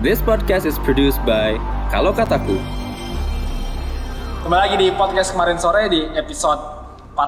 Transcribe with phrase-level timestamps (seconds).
[0.00, 1.60] This podcast is produced by
[1.92, 2.56] Kalau Kataku.
[4.40, 6.56] Kembali lagi di podcast kemarin sore di episode
[7.12, 7.20] 46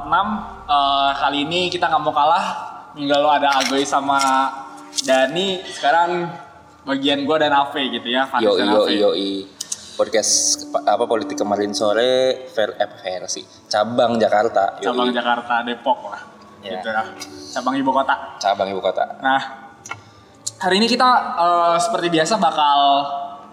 [0.73, 2.47] Eh, Kali ini kita nggak mau kalah.
[2.97, 4.17] Minggu lalu ada Agoy sama
[5.05, 5.61] Dani.
[5.69, 6.33] Sekarang
[6.89, 9.13] bagian gue dan Ave gitu ya Yo yo yo
[10.01, 14.81] podcast apa politik kemarin sore ver, eh, versi cabang Jakarta.
[14.81, 14.89] Yoi.
[14.89, 16.25] Cabang Jakarta, Depok lah.
[16.65, 16.81] Ya.
[16.81, 17.05] gitu ya
[17.53, 18.41] Cabang ibu kota.
[18.41, 19.21] Cabang ibu kota.
[19.21, 19.62] Nah
[20.63, 22.79] hari ini kita eh, seperti biasa bakal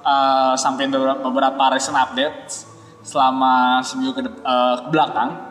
[0.05, 2.69] eh, sampein beberapa, beberapa recent update
[3.01, 4.55] selama seminggu ke, ke
[4.93, 5.49] belakang.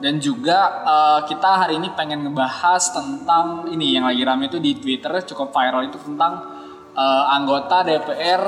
[0.00, 4.78] Dan juga eh, kita hari ini pengen ngebahas tentang ini yang lagi rame itu di
[4.78, 6.46] Twitter cukup viral itu tentang
[6.94, 8.42] eh, anggota DPR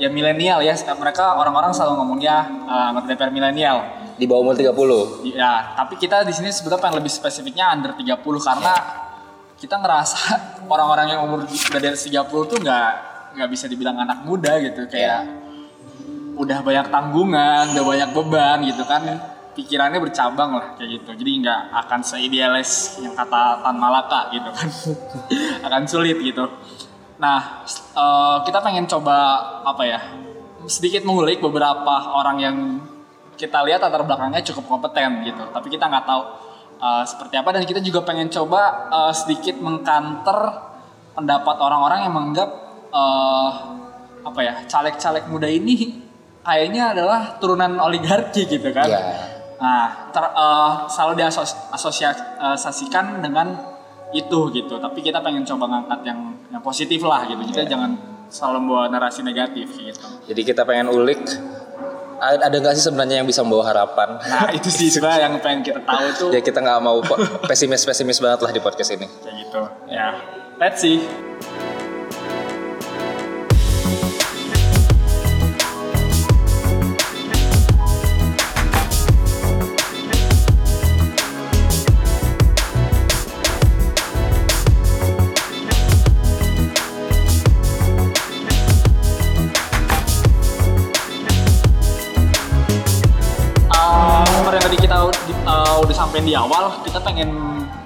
[0.00, 0.72] ya milenial ya.
[0.74, 3.78] Mereka orang-orang selalu ngomongnya eh, anggota DPR milenial.
[4.20, 8.20] Di bawah umur 30 Ya, tapi kita di sini sebetulnya pengen lebih spesifiknya under 30
[8.20, 8.74] karena
[9.60, 10.18] kita ngerasa
[10.72, 12.90] orang-orang yang umur udah dari 30 tuh nggak
[13.36, 14.88] nggak bisa dibilang anak muda gitu.
[14.88, 15.28] Kayak
[16.40, 19.04] udah banyak tanggungan, udah banyak beban gitu kan.
[19.52, 21.10] Pikirannya bercabang lah kayak gitu.
[21.12, 24.68] Jadi nggak akan seidealis yang kata Tan Malaka gitu kan.
[25.68, 26.48] Akan sulit gitu.
[27.20, 29.16] Nah eh, kita pengen coba
[29.60, 30.00] apa ya
[30.64, 32.56] sedikit mengulik beberapa orang yang
[33.36, 35.44] kita lihat latar belakangnya cukup kompeten gitu.
[35.52, 36.22] Tapi kita nggak tahu
[36.80, 40.38] eh, seperti apa dan kita juga pengen coba eh, sedikit mengkanter
[41.14, 42.50] pendapat orang-orang yang menganggap
[42.90, 43.50] eh,
[44.20, 46.00] apa ya caleg-caleg muda ini
[46.40, 49.02] kayaknya adalah turunan oligarki gitu kan ya
[49.60, 53.60] Nah, ter, eh, selalu diasosiasikan dengan
[54.08, 54.80] itu gitu.
[54.80, 57.44] Tapi kita pengen coba ngangkat yang yang positif lah gitu.
[57.44, 57.92] Kita jangan
[58.30, 60.06] selalu membawa narasi negatif gitu.
[60.30, 61.18] jadi kita pengen ulik
[62.20, 65.80] ada nggak sih sebenarnya yang bisa membawa harapan Nah, itu sih sebenarnya yang pengen kita
[65.82, 67.00] tahu tuh ya kita nggak mau
[67.48, 69.62] pesimis pesimis banget lah di podcast ini kayak gitu.
[69.88, 70.14] Ya,
[70.60, 71.00] let's see.
[96.50, 97.30] Awal, kita pengen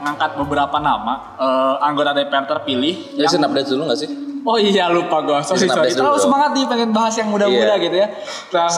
[0.01, 3.13] ngangkat beberapa nama uh, anggota DPR terpilih.
[3.13, 4.11] jadi yang- update dulu nggak sih
[4.45, 5.89] Oh iya lupa gue, sorry sorry.
[5.89, 7.81] Terlalu semangat nih pengen bahas yang muda-muda Iya.
[7.81, 8.09] gitu ya.
[8.53, 8.69] Nah,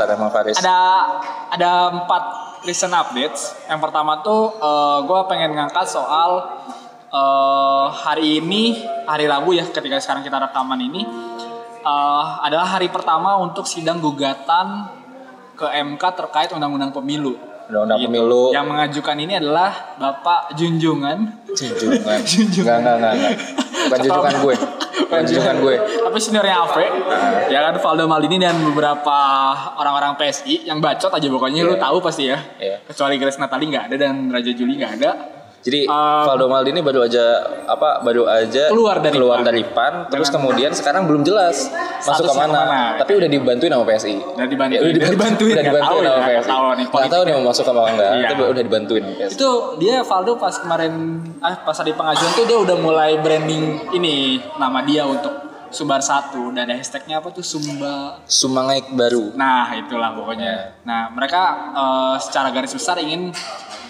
[0.55, 0.79] ada
[1.51, 2.23] ada empat
[2.63, 3.51] recent updates.
[3.67, 4.55] Yang pertama tuh
[5.03, 6.63] gue pengen ngangkat soal
[7.11, 8.79] eh, hari ini
[9.11, 11.03] hari Rabu ya ketika sekarang kita rekaman ini
[11.83, 14.87] eh, adalah hari pertama untuk sidang gugatan
[15.59, 17.35] ke MK terkait undang-undang pemilu.
[17.69, 18.09] Undang-undang Gitu.
[18.09, 21.19] pemilu Yang mengajukan ini adalah Bapak Junjungan.
[21.49, 22.79] junjungan Junjungan.
[22.83, 23.35] nggak nggak nggak nggak.
[23.87, 24.55] bukan junjungan gue
[24.99, 26.85] bukan junjungan gue Tapi seniornya Ave,
[27.47, 29.19] ya kan Valdo Maldini dan beberapa
[29.77, 31.83] orang-orang PSI yang bacot aja pokoknya lu Iya.
[31.83, 32.39] tahu pasti ya.
[32.57, 32.77] Iya.
[32.83, 35.11] Kecuali Grace Natali nggak ada dan Raja Juli nggak ada.
[35.67, 37.25] Jadi Um, Valdo Maldini baru aja
[37.67, 39.45] apa baru aja Keluar dari keluar PAN.
[39.45, 41.67] dari PAN terus Dengan- kemudian sekarang belum jelas
[42.01, 42.47] masuk ke mana.
[42.47, 42.81] ke mana.
[42.97, 44.15] Tapi udah dibantuin sama PSI.
[44.15, 44.79] Udah dibantuin.
[44.79, 46.47] Ya, udah dibantuin, Udah dibantuin sama ya, PSI.
[46.47, 48.11] tahu nih tahu nih mau masuk apa enggak.
[48.15, 48.27] Iya.
[48.31, 49.35] Tapi udah dibantuin PSI.
[49.35, 50.93] Itu dia Valdo pas kemarin
[51.41, 54.15] ah pas di pengajuan tuh dia udah mulai branding ini
[54.55, 55.46] nama dia untuk
[55.77, 59.37] Sumbar satu dan ada hashtagnya apa tuh Sumba Sumangaik baru.
[59.37, 60.81] Nah, itulah pokoknya.
[60.89, 61.43] Nah, mereka
[61.77, 63.29] eh, secara garis besar ingin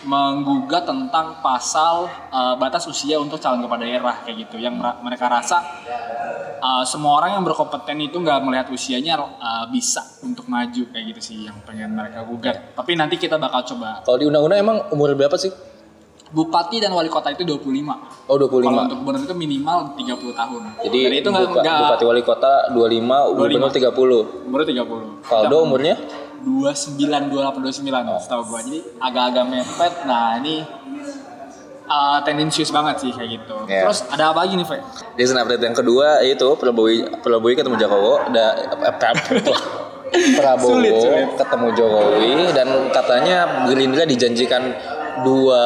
[0.03, 4.59] menggugat tentang pasal eh, batas usia untuk calon kepala daerah kayak gitu.
[4.59, 5.63] Yang mer- mereka rasa
[6.59, 11.21] eh, semua orang yang berkompeten itu nggak melihat usianya eh, bisa untuk maju kayak gitu
[11.23, 12.75] sih yang pengen mereka gugat.
[12.75, 14.03] Tapi nanti kita bakal coba.
[14.03, 15.55] Kalau di undang-undang emang umur berapa sih?
[16.27, 17.63] Bupati dan wali kota itu 25.
[18.27, 18.67] Oh 25.
[18.67, 20.61] Kalau untuk gubernur itu minimal 30 tahun.
[20.83, 24.45] Jadi Dan itu nggak Bupa- nggak Bupati Wali Kota 25, Gubernur 30.
[24.45, 25.23] umurnya 30.
[25.23, 25.95] Valdo umurnya
[26.43, 28.61] 29 28 29 setahu gua.
[28.61, 29.93] Jadi agak-agak mepet.
[30.03, 30.67] Nah, ini
[31.87, 33.57] uh, tendensius banget sih kayak gitu.
[33.65, 33.87] Iya.
[33.87, 34.79] Terus ada apa lagi nih, Fe?
[35.15, 39.55] Recent update yang kedua itu Prabowo Prabowo ketemu Jokowi da, eh, Prabowo
[40.39, 41.29] Prabowo Sulit, sulit.
[41.35, 43.37] ketemu Jokowi dan katanya
[43.67, 44.63] Gerindra dijanjikan
[45.25, 45.63] dua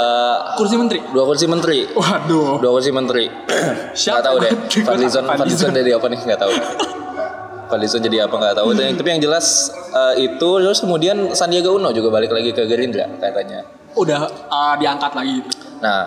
[0.55, 0.99] Kursi menteri.
[1.11, 2.61] dua kursi menteri Waduh.
[2.63, 3.25] dua kursi menteri
[3.99, 4.21] Siapa?
[4.21, 4.53] nggak tahu deh
[4.85, 5.71] Fadlizon Fadlizon.
[5.75, 6.53] Jadi apa nih nggak tahu
[7.71, 12.11] Fadlizon jadi apa nggak tahu tapi yang jelas eh, itu terus kemudian Sandiaga Uno juga
[12.11, 15.43] balik lagi ke Gerindra katanya Udah uh, diangkat lagi.
[15.83, 16.03] Nah,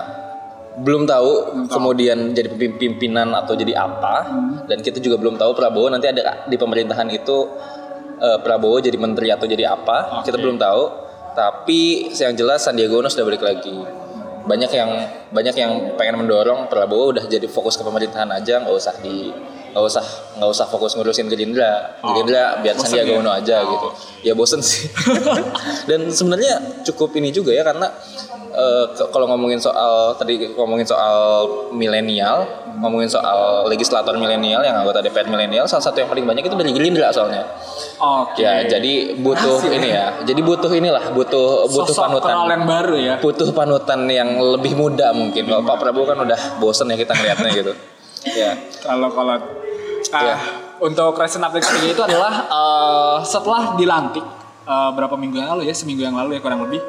[0.80, 1.32] belum tahu
[1.68, 4.24] kemudian jadi pimp- pimpinan atau jadi apa
[4.66, 7.38] dan kita juga belum tahu Prabowo nanti ada di pemerintahan itu
[8.18, 10.32] eh, Prabowo jadi menteri atau jadi apa Oke.
[10.32, 10.82] kita belum tahu
[11.34, 13.76] tapi yang jelas Sandiaga Uno sudah balik lagi.
[14.44, 14.92] Banyak yang
[15.32, 19.32] banyak yang pengen mendorong Prabowo udah jadi fokus ke pemerintahan aja nggak usah di
[19.74, 20.06] nggak usah
[20.36, 22.14] nggak usah fokus ngurusin Gerindra Oh.
[22.14, 23.18] Gerindra biar Bosen Sandiaga ya?
[23.18, 23.68] Uno aja Oh.
[23.68, 23.88] gitu
[24.24, 24.88] ya bosen sih
[25.90, 27.92] dan sebenarnya cukup ini juga ya karena
[28.90, 35.28] ke- kalau ngomongin soal tadi ngomongin soal milenial ngomongin soal legislator milenial yang anggota DPR
[35.28, 37.44] milenial salah satu yang paling banyak itu dari Gerindra soalnya
[37.98, 38.40] Oke.
[38.40, 39.74] ya jadi butuh Asik.
[39.74, 43.16] ini ya jadi butuh inilah butuh butuh Sosok panutan keren baru ya.
[43.20, 47.50] butuh panutan yang lebih muda mungkin kalau Pak Prabowo kan udah bosen ya kita ngeliatnya
[47.52, 47.74] gitu
[48.40, 49.36] ya Kalau kalau
[50.10, 50.38] ah, Iya.
[50.80, 54.26] untuk recent update ketiga itu adalah eh, setelah dilantik
[54.64, 56.82] eh, berapa minggu yang lalu ya, seminggu yang lalu ya kurang lebih.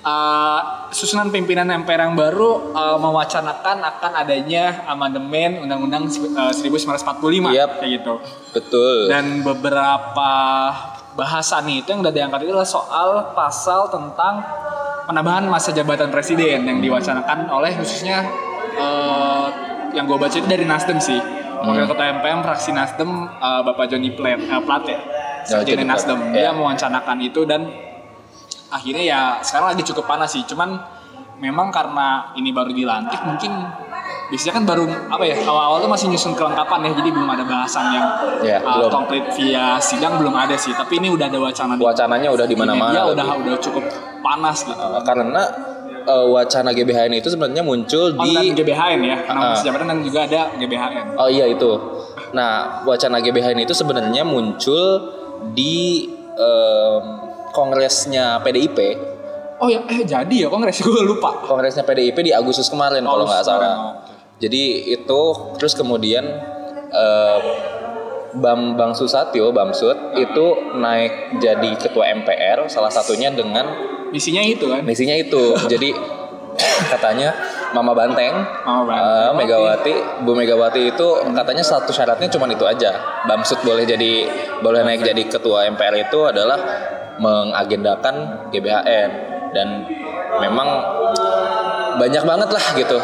[0.00, 0.60] eh,
[0.90, 7.70] susunan pimpinan MPR yang baru eh, mewacanakan akan adanya amandemen Undang-Undang eh, 1945 Yap.
[7.78, 8.14] kayak gitu.
[8.50, 10.32] betul Dan beberapa
[11.12, 14.40] bahasan itu yang udah diangkat itu adalah soal pasal tentang
[15.04, 18.24] penambahan masa jabatan presiden yang diwacanakan oleh khususnya
[18.72, 19.46] eh,
[19.92, 21.18] yang gue baca itu dari Nasdem sih.
[21.62, 24.98] Wakil Ketua MPM fraksi Nasdem eh, Bapak Joni Plat, eh, Plat ya.
[25.42, 26.18] Sekjen Joni Plat, Nasdem.
[26.20, 26.32] ya.
[26.32, 27.68] Dia mewacanakan itu dan
[28.68, 30.42] akhirnya ya sekarang lagi cukup panas sih.
[30.44, 30.78] Cuman
[31.36, 33.52] memang karena ini baru dilantik mungkin
[34.28, 37.84] biasanya kan baru apa ya awal-awal tuh masih nyusun kelengkapan ya jadi belum ada bahasan
[37.90, 38.06] yang
[38.40, 38.90] Ya, uh, belum.
[38.92, 42.54] konkret via sidang belum ada sih tapi ini udah ada wacana di wacananya udah di
[42.54, 43.40] di media mana-mana udah lagi.
[43.42, 43.84] udah cukup
[44.22, 45.42] panas gitu Uh, karena
[46.10, 49.54] uh, wacana GBHN itu sebenarnya muncul Oh, di GBHN ya karena Ah.
[49.54, 51.70] uh, jabatan dan juga ada GBHN Oh iya itu.
[52.30, 54.82] Nah, wacana GBHN itu sebenarnya muncul
[55.50, 57.02] di em,
[57.50, 58.78] kongresnya PDIP.
[59.56, 63.42] oh ya eh jadi ya kongres gue lupa Kongresnya PDIP di Agustus kemarin kalau nggak
[63.42, 63.98] salah.
[63.98, 64.10] oke.
[64.40, 65.22] Jadi itu
[65.54, 66.24] terus kemudian
[68.30, 70.46] eh, Bambang Susatyo, Bamsud itu
[70.78, 73.66] naik jadi ketua MPR salah satunya dengan
[74.10, 75.54] misinya itu kan misinya itu.
[75.66, 75.90] jadi
[76.90, 77.30] katanya
[77.70, 78.34] Mama Banteng,
[78.66, 79.06] Mama Banteng.
[79.06, 79.94] eh, Megawati,
[80.26, 83.22] Bu Megawati itu katanya satu syaratnya cuma itu aja.
[83.26, 84.26] Bamsud boleh jadi
[84.58, 86.58] boleh naik jadi ketua MPR itu adalah
[87.20, 89.10] mengagendakan GBHN
[89.52, 89.68] dan
[90.40, 90.68] memang
[91.98, 92.98] banyak banget lah gitu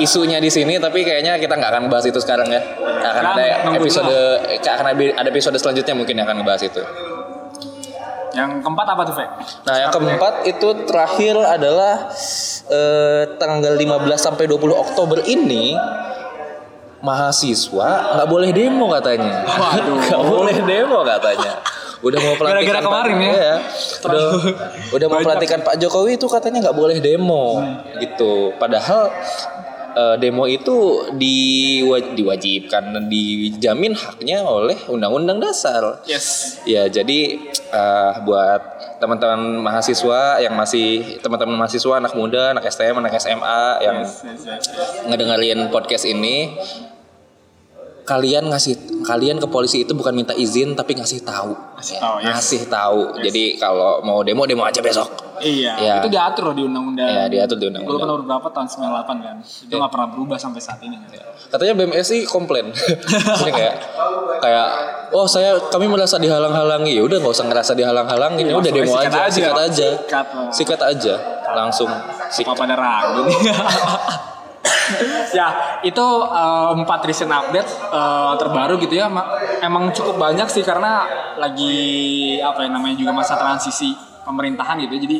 [0.00, 2.60] isunya di sini tapi kayaknya kita nggak akan bahas itu sekarang ya
[3.02, 4.16] akan Kan, ada nunggu episode
[4.62, 6.82] akan ada ada episode selanjutnya mungkin yang akan ngebahas itu
[8.32, 9.26] yang keempat apa tuh Fe?
[9.68, 12.08] Nah, yang keempat itu terakhir adalah
[12.72, 15.76] eh, tanggal 15 sampai 20 Oktober ini
[17.02, 19.42] mahasiswa nggak boleh demo katanya.
[19.44, 19.98] Waduh.
[20.06, 21.52] Nggak boleh demo katanya.
[22.02, 23.30] Udah mau pelantikan Gara-gara kemarin ya?
[23.30, 23.54] Iya.
[24.02, 24.28] Udah,
[24.90, 27.62] udah mau pelantikan Pak Jokowi itu katanya nggak boleh demo
[27.96, 28.50] gitu.
[28.58, 29.06] Padahal
[29.92, 30.74] eh, demo itu
[31.14, 36.02] diwa- diwajibkan dijamin haknya oleh Undang-Undang Dasar.
[36.02, 38.62] yes Ya, jadi eh, buat
[38.98, 44.42] teman-teman mahasiswa yang masih teman-teman mahasiswa anak muda, anak STM, anak SMA yang yes, yes,
[44.42, 45.06] yes, yes.
[45.06, 46.54] ngedengerin podcast ini
[48.02, 51.54] kalian ngasih kalian ke polisi itu bukan minta izin tapi ngasih tahu.
[51.74, 52.26] Ngasih Ya, tahu, yes.
[52.30, 53.00] ngasih tahu.
[53.20, 55.10] Jadi kalau mau demo demo aja besok.
[55.38, 55.94] iya Ya.
[55.98, 57.98] itu diatur loh di undang-undang Ya, diatur di undang-undang.
[57.98, 60.94] nomor berapa tahun 98 kan itu nggak pernah berubah sampai saat ini
[61.50, 62.70] Katanya BMSI komplain.
[63.42, 63.74] Kayak
[64.38, 64.68] kayak
[65.10, 66.94] oh saya kami merasa dihalang-halangi.
[66.94, 68.46] Ya udah nggak usah ngerasa dihalang-halangi.
[68.46, 69.30] Ya udah demo sikat aja, aja.
[69.30, 69.88] sikat aja.
[70.50, 71.14] Sikat aja.
[71.52, 72.54] Langsung apa sikat.
[72.54, 73.38] pada ragu nih
[75.38, 75.46] ya
[75.82, 81.04] itu eh, empat recent update eh, terbaru gitu ya Ma- emang cukup banyak sih karena
[81.38, 81.74] lagi
[82.40, 85.18] apa ya namanya juga masa transisi pemerintahan gitu jadi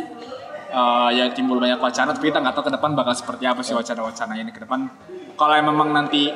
[0.73, 3.75] eh, ya timbul banyak wacana tapi kita nggak tahu ke depan bakal seperti apa sih
[3.77, 4.89] wacana-wacana ini ke depan.
[5.37, 6.33] Kalau memang nanti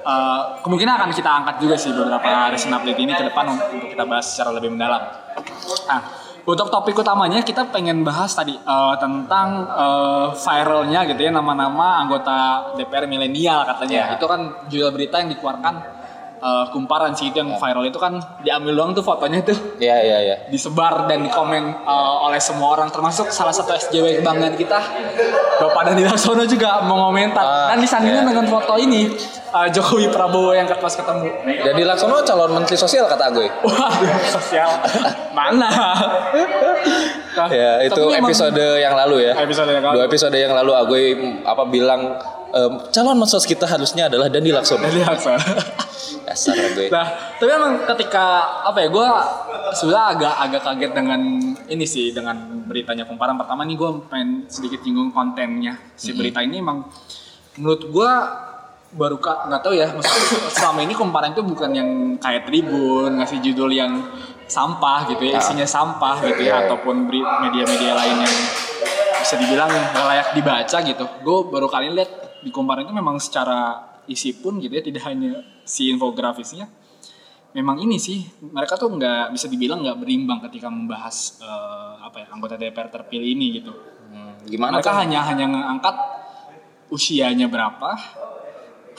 [0.00, 4.04] eh, kemungkinan akan kita angkat juga sih beberapa recent update ini ke depan untuk kita
[4.04, 5.02] bahas secara lebih mendalam.
[5.88, 12.00] Nah untuk topik utamanya kita pengen bahas tadi eh, tentang eh, viralnya gitu ya nama-nama
[12.00, 14.14] anggota DPR milenial katanya.
[14.14, 14.16] Ya.
[14.16, 15.74] Itu kan judul berita yang dikeluarkan
[16.40, 20.18] eh, kumparan sih itu yang viral itu kan diambil doang tuh fotonya tuh Iya iya
[20.24, 20.36] iya.
[20.48, 24.80] disebar dan dikomen eh, oleh semua orang termasuk salah satu SJW kebanggaan kita
[25.60, 28.28] Bapak Dani Laksono juga mengomentar Ah, dan disandingkan iya.
[28.32, 29.12] dengan foto ini
[29.50, 31.26] eh, Jokowi Prabowo yang pas ketemu
[31.60, 33.46] Jadi Laksono calon menteri sosial kata gue.
[33.62, 34.70] Waduh, sosial
[35.30, 35.70] mana?
[37.30, 39.32] Nah, Ya itu tapi emang- episode yang lalu ya.
[39.38, 39.94] Episode yang lalu.
[39.96, 41.04] Dua episode yang lalu Agoy
[41.42, 42.00] apa bilang
[42.50, 44.82] em, calon mensos kita harusnya adalah Dandi Laksono.
[44.82, 45.34] Dari Aksa.
[46.26, 46.90] Dasar Agoy.
[46.90, 47.06] Nah,
[47.38, 48.24] tapi emang ketika
[48.66, 49.06] apa ya, gue
[49.74, 51.20] sebenarnya agak agak kaget dengan
[51.66, 53.38] ini sih dengan beritanya kumparan.
[53.38, 56.86] Pertama nih gue pengen sedikit singgung kontennya si berita ini emang
[57.58, 58.10] menurut gue
[58.92, 60.20] baru ka- nggak tahu ya maksudnya
[60.50, 64.02] selama ini kumparan itu bukan yang kayak tribun ngasih judul yang
[64.44, 66.66] sampah gitu ya isinya sampah gitu ya Iya.
[66.66, 68.36] ataupun media-media lain yang
[69.16, 74.34] bisa dibilang layak dibaca gitu gue baru kali lihat di kumparan itu memang secara isi
[74.34, 76.66] pun gitu ya tidak hanya si infografisnya
[77.50, 82.26] memang ini sih mereka tuh nggak bisa dibilang nggak berimbang ketika membahas eh, apa ya
[82.28, 83.70] anggota DPR terpilih ini gitu
[84.10, 85.06] Hmm, gimana mereka kan?
[85.06, 85.94] hanya hanya ngangkat
[86.88, 87.94] usianya berapa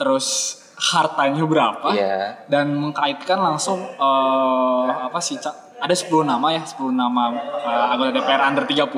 [0.02, 2.42] terus hartanya berapa Iya.
[2.50, 5.78] dan mengkaitkan langsung eh, apa sih Cak?
[5.78, 7.30] ada 10 nama ya 10 nama
[7.62, 8.90] eh, anggota DPR under 30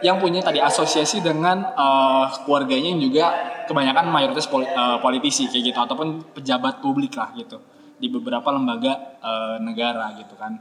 [0.00, 3.24] yang punya tadi asosiasi dengan eh, keluarganya yang juga
[3.68, 7.60] kebanyakan mayoritas poli- eh, politisi kayak gitu ataupun pejabat publik lah gitu
[8.00, 10.56] di beberapa lembaga eh, negara gitu kan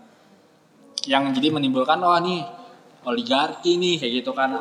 [1.08, 2.44] yang jadi menimbulkan oh nih
[3.08, 4.52] oligarki nih kayak gitu kan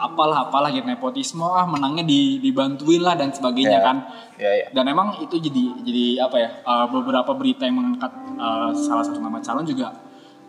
[0.00, 3.84] apalah apalah gitu nepotisme ah menangnya di dibantuin lah dan sebagainya Ya.
[3.84, 3.96] kan
[4.34, 4.66] Iya, iya.
[4.72, 9.20] dan emang itu jadi jadi apa ya uh, beberapa berita yang mengangkat uh, salah satu
[9.20, 9.92] nama calon juga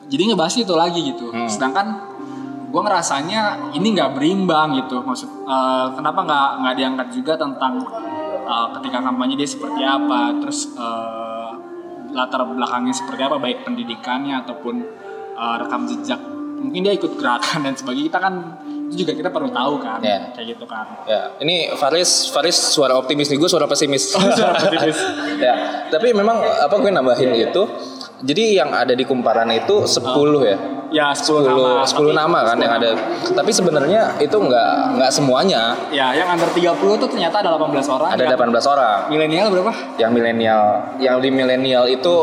[0.08, 1.46] jadi ngebahas itu lagi gitu Hmm.
[1.46, 1.88] sedangkan
[2.72, 7.84] gue ngerasanya ini nggak berimbang gitu maksud uh, kenapa nggak nggak diangkat juga tentang
[8.48, 11.52] uh, ketika kampanye dia seperti apa terus uh,
[12.12, 14.76] latar belakangnya seperti apa baik pendidikannya ataupun
[15.36, 16.20] uh, rekam jejak
[16.64, 18.36] mungkin dia ikut gerakan dan sebagainya kita kan
[18.92, 20.30] itu juga kita perlu tahu kan Ya.
[20.30, 24.12] kayak gitu kan Ya, ini Faris Faris suara optimis nih, gue suara pesimis.
[24.12, 24.98] suara optimis.
[25.40, 25.54] ya,
[25.88, 27.64] tapi memang apa gue nambahin itu.
[28.22, 30.04] Jadi yang ada di kumparan itu 10
[30.44, 30.58] ya.
[30.92, 32.84] Ya 10, 10 nama 10 tapi- nama kan 10 yang nama.
[32.84, 32.92] ada.
[33.32, 35.74] Tapi sebenarnya itu nggak nggak semuanya.
[35.90, 38.10] Ya, yang under 30 tuh ternyata ada 18 orang.
[38.12, 38.98] Ada yang 18 orang.
[39.08, 39.72] Milenial berapa?
[39.96, 40.64] Yang milenial,
[41.00, 42.16] yang di milenial itu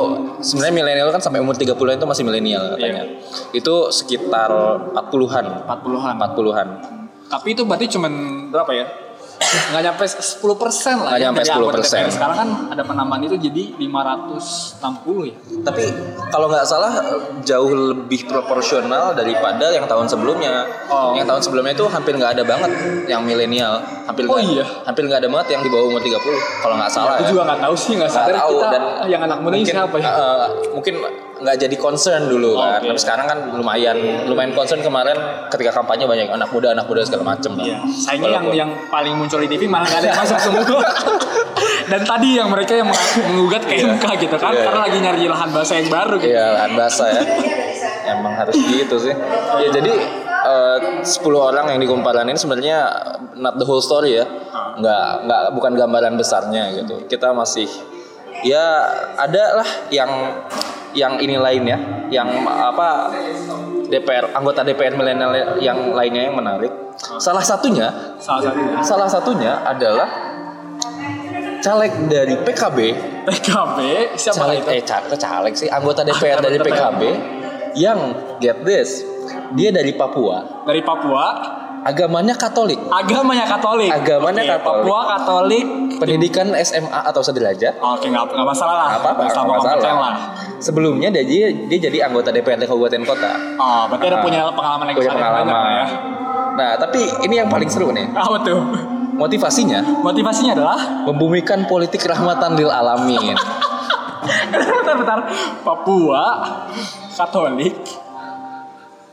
[0.44, 3.04] sebenarnya milenial kan sampai umur 30-an itu masih milenial katanya.
[3.56, 4.52] Itu sekitar
[4.92, 6.14] 40-an, 40-an.
[6.20, 6.68] 40-an.
[7.28, 8.12] Tapi itu berarti cuman
[8.48, 9.07] berapa ya?
[9.48, 10.22] Nggak nyampe 10
[10.54, 11.10] persen lah.
[11.10, 11.82] Nggak ya nyampe dari anggota 10%.
[11.82, 12.10] DPR.
[12.10, 15.34] Sekarang kan ada penambahan itu jadi 560 ya.
[15.62, 15.84] Tapi
[16.28, 16.92] kalau nggak salah
[17.42, 20.68] jauh lebih proporsional daripada yang tahun sebelumnya.
[20.88, 21.12] Oh.
[21.12, 22.70] Yang tahun sebelumnya itu hampir nggak ada banget
[23.06, 23.80] yang milenial.
[24.04, 24.64] Hampir Oh nggak- iya?
[24.84, 26.20] Hampir nggak ada banget yang di bawah umur 30
[26.58, 27.28] kalau nggak salah Aku ya.
[27.30, 29.96] juga nggak tahu sih, nggak sadar tahu kita dan yang anak muda ini mungkin, siapa
[29.98, 30.08] ya?
[30.10, 30.94] eh, mungkin
[31.38, 32.80] nggak jadi concern dulu kan.
[32.80, 32.88] Oke.
[32.88, 35.14] Tapi sekarang kan lumayan lumayan concern kemarin
[35.48, 37.62] ketika kampanye banyak anak muda anak muda segala macem lah.
[37.62, 40.82] Iya, sayangnya yang yang paling muncul di TV malah nggak ada yang masuk semua.
[41.90, 44.68] Dan tadi yang mereka yang meng- mengugat ke MK gitu kan, Iya.
[44.68, 46.30] karena lagi nyari lahan bahasa yang baru gitu.
[46.30, 47.22] Iya lahan basah ya.
[48.08, 49.14] Emang harus gitu sih.
[49.58, 49.92] Ya jadi
[50.44, 52.78] eh, 10 orang yang di kumparan ini sebenarnya
[53.34, 54.24] not the whole story ya.
[54.76, 57.04] Nggak nggak bukan gambaran besarnya gitu.
[57.06, 57.66] Kita masih
[58.44, 58.84] ya
[59.16, 60.10] ada lah yang
[60.98, 61.78] yang ini lain ya,
[62.10, 63.14] yang apa
[63.86, 66.70] DPR anggota DPR milenial yang lainnya yang menarik.
[66.98, 68.74] Salah satunya Salah satunya.
[68.82, 70.08] salah satunya adalah
[71.58, 72.78] caleg dari PKB
[73.24, 73.78] PKB
[74.14, 74.70] siapa caleg itu?
[74.72, 77.02] eh ca- kok caleg sih anggota DPR dari Anggota PKB
[77.76, 77.98] yang
[78.38, 79.02] get this
[79.52, 81.24] dia dari Papua Dari Papua,
[81.88, 83.88] agamanya Katolik agamanya Katolik.
[83.88, 84.66] Agamanya Oke, Katolik.
[84.84, 85.64] Papua Katolik.
[85.96, 88.88] pendidikan SMA atau sederajat Oke, nggak nggak masalah lah.
[88.94, 90.14] apa apa masalah lah.
[90.58, 94.84] sebelumnya dia dia dia jadi anggota DPRD kabupaten kota Oh, berarti ada Ah, punya pengalaman
[94.86, 95.86] yang punya sangat pengalaman banyak ya.
[96.54, 98.60] nah tapi ini yang paling seru nih Apa tuh?
[99.14, 103.34] motivasinya Motivasinya adalah membumikan politik rahmatan lil alamin
[104.52, 105.18] bentar bentar
[105.62, 106.24] Papua
[107.10, 107.74] Katolik.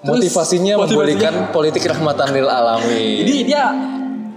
[0.05, 3.73] Terus motivasinya membumikan politik rahmatan lil alamin Jadi dia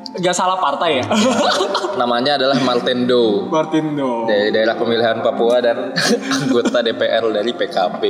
[0.08, 1.06] nggak salah partai ya?
[2.00, 4.24] namanya adalah Martendo Martindo.
[4.24, 5.92] dari daerah pemilihan Papua dan
[6.48, 8.02] anggota DPR dari PKB.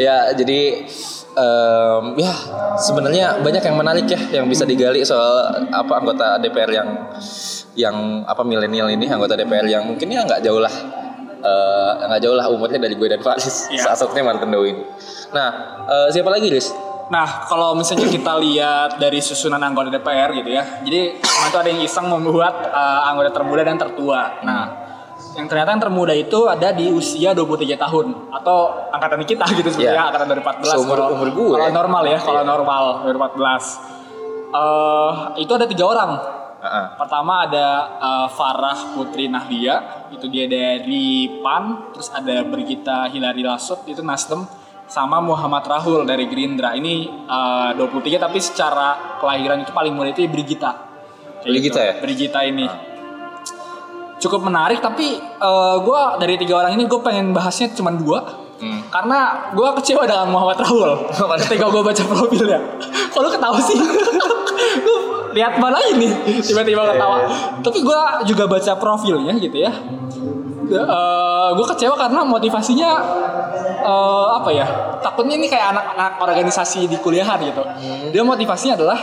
[0.00, 0.88] Ya, jadi
[1.36, 2.32] em, ya
[2.78, 6.88] sebenarnya banyak yang menarik ya yang bisa digali soal apa anggota DPR yang
[7.78, 10.72] yang apa milenial ini anggota DPR yang mungkin ya nggak jauh lah
[11.38, 13.82] eh, nggak jauh lah umurnya dari gue dan Faris Iya.
[13.86, 14.82] saat satunya Martin Dow ini.
[15.30, 15.48] Nah,
[15.86, 16.70] eh, siapa lagi, Riz?
[17.08, 20.60] Nah, kalau misalnya kita lihat dari susunan anggota DPR gitu ya.
[20.80, 21.16] Jadi
[21.48, 24.44] tuh ada yang iseng membuat uh, anggota termuda dan tertua.
[24.44, 24.64] Nah,
[25.32, 28.56] yang ternyata yang termuda itu ada di usia 23 tahun atau
[28.92, 30.08] angkatan kita gitu sebenarnya Iya.
[30.12, 30.68] angkatan 2014.
[30.68, 31.56] Seumur- Kalau- umur gue.
[31.56, 32.50] Kalau normal ya, kalau Iya.
[32.50, 33.64] normal 2014.
[34.48, 36.10] Eh, itu ada tiga orang.
[36.58, 36.86] Heeh.
[36.98, 37.66] Pertama ada
[38.02, 44.42] uh, Farah Putri Nahdia, itu dia dari PAN, terus ada Brigita Hilary Lasut itu Nasdem,
[44.90, 46.74] sama Muhammad Rahul dari Gerindra.
[46.74, 50.74] Ini uh, 23 tapi secara kelahiran itu paling muda itu Brigita.
[51.46, 51.94] Kayak Brigita ya?
[52.02, 52.66] Brigita ini.
[54.18, 55.14] Cukup menarik tapi
[55.78, 58.50] gue dari tiga orang ini gue pengen bahasnya cuma dua.
[58.58, 58.82] Hmm.
[58.90, 61.06] Karena gue kecewa dengan Muhammad Rahul
[61.38, 62.58] ketika gue baca profilnya.
[63.14, 63.78] Kok lu ketawa sih?
[65.28, 66.08] Lihat mana ini
[66.40, 67.18] tiba-tiba ketawa.
[67.60, 69.72] Tapi gue juga baca profilnya gitu ya.
[71.48, 72.90] gue kecewa karena motivasinya
[73.80, 74.66] eh, apa ya?
[75.00, 77.62] Takutnya ini kayak anak-anak organisasi di kuliahan gitu.
[78.12, 78.98] Dia motivasinya adalah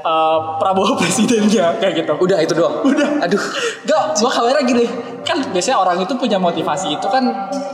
[0.00, 2.12] eh, Prabowo presidennya kayak gitu.
[2.18, 2.82] Udah itu doang.
[2.82, 3.22] Udah.
[3.22, 3.42] Aduh.
[3.86, 4.86] Gak, gua khawatirnya gini
[5.20, 7.22] kan biasanya orang itu punya motivasi itu kan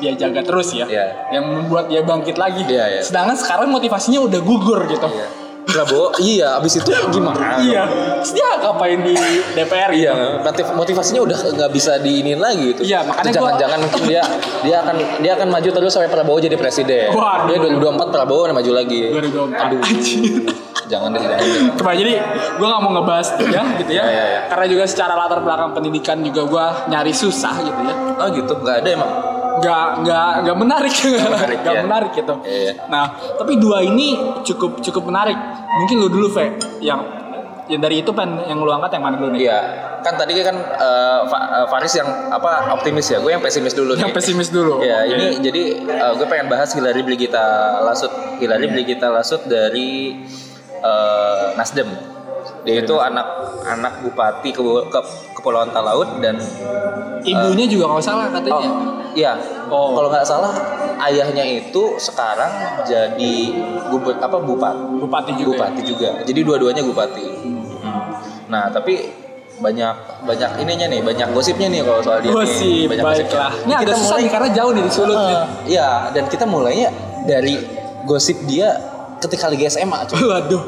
[0.02, 1.30] dia jaga terus ya, Iya.
[1.32, 2.66] yang membuat dia bangkit lagi.
[2.68, 3.00] Iya, iya.
[3.00, 5.06] Sedangkan sekarang motivasinya udah gugur gitu.
[5.08, 5.45] Iya.
[5.66, 6.56] Prabowo, iya.
[6.56, 7.58] Abis itu gimana?
[7.58, 7.82] Iya.
[8.16, 9.14] Terus dia ngapain di
[9.52, 10.00] DPR gitu?
[10.00, 12.80] Iya, motiv- motivasinya udah nggak bisa diinin lagi itu.
[12.82, 14.22] Iya, makanya gua- jangan-jangan mungkin dia
[14.62, 17.10] dia akan dia akan maju terus sampai Prabowo jadi presiden.
[17.10, 17.46] Waduh.
[17.48, 19.10] Dia 2024 Prabowo maju lagi.
[19.10, 19.58] 2024.
[19.60, 19.80] Aduh.
[20.86, 21.62] Jangan deh, jangan deh.
[21.74, 22.12] Coba jadi
[22.56, 24.00] gue gak mau ngebahas dia gitu ya.
[24.00, 24.40] Iya, iya, iya.
[24.46, 27.94] Karena juga secara latar belakang pendidikan juga gue nyari susah gitu ya.
[28.16, 29.12] Oh gitu, nggak ada emang.
[29.62, 30.94] Gak, gak, gak menarik.
[30.94, 31.82] menarik, Gak iya.
[31.82, 32.34] menarik gitu.
[32.44, 32.72] Iya, iya.
[32.88, 33.04] Nah,
[33.36, 35.36] tapi dua ini cukup cukup menarik.
[35.82, 36.56] Mungkin lu dulu, Fe.
[36.80, 37.00] Yang
[37.66, 39.50] yang dari itu pen yang lu angkat yang mana dulu nih?
[39.50, 39.58] Iya,
[40.06, 44.14] kan tadi kan eh, eh, Faris yang apa optimis ya, gue yang pesimis dulu Yang
[44.14, 44.14] nih.
[44.14, 44.86] pesimis dulu.
[44.86, 45.18] Ya, Oke.
[45.18, 48.38] ini jadi eh, gue pengen bahas Hillary Brigita Lasut.
[48.38, 50.14] Hillary Brigita Lasut dari
[50.78, 52.15] eh, Nasdem.
[52.66, 53.26] Dia itu anak
[53.64, 55.00] anak bupati ke, ke
[55.32, 56.34] Kepulauan Talaut dan
[57.22, 58.54] Ibunya juga kalau salah katanya.
[58.56, 58.62] oh
[59.12, 59.32] iya,
[59.66, 59.94] Oh.
[59.94, 60.52] kalau nggak salah
[61.00, 62.50] ayahnya itu sekarang
[62.84, 63.34] jadi
[63.88, 65.54] gubernur apa bupati Bupati juga.
[65.56, 65.58] ya?
[65.64, 66.08] bupati juga.
[66.22, 67.26] Jadi dua-duanya bupati.
[68.46, 69.10] Nah, tapi
[69.56, 72.28] banyak banyak ininya nih, banyak gosipnya nih kalau soal dia.
[72.28, 72.34] nih.
[72.36, 73.52] Gosip, banyak baiklah.
[73.56, 75.16] Ini Kita agak susah mulai- nih karena jauh nih di sulut.
[75.16, 75.32] nih.
[75.32, 76.88] Eh, Iya, dan kita mulainya
[77.24, 77.54] dari
[78.04, 78.68] gosip dia
[79.18, 79.98] ketika lagi SMA.
[80.04, 80.20] cuy.
[80.20, 80.62] Waduh.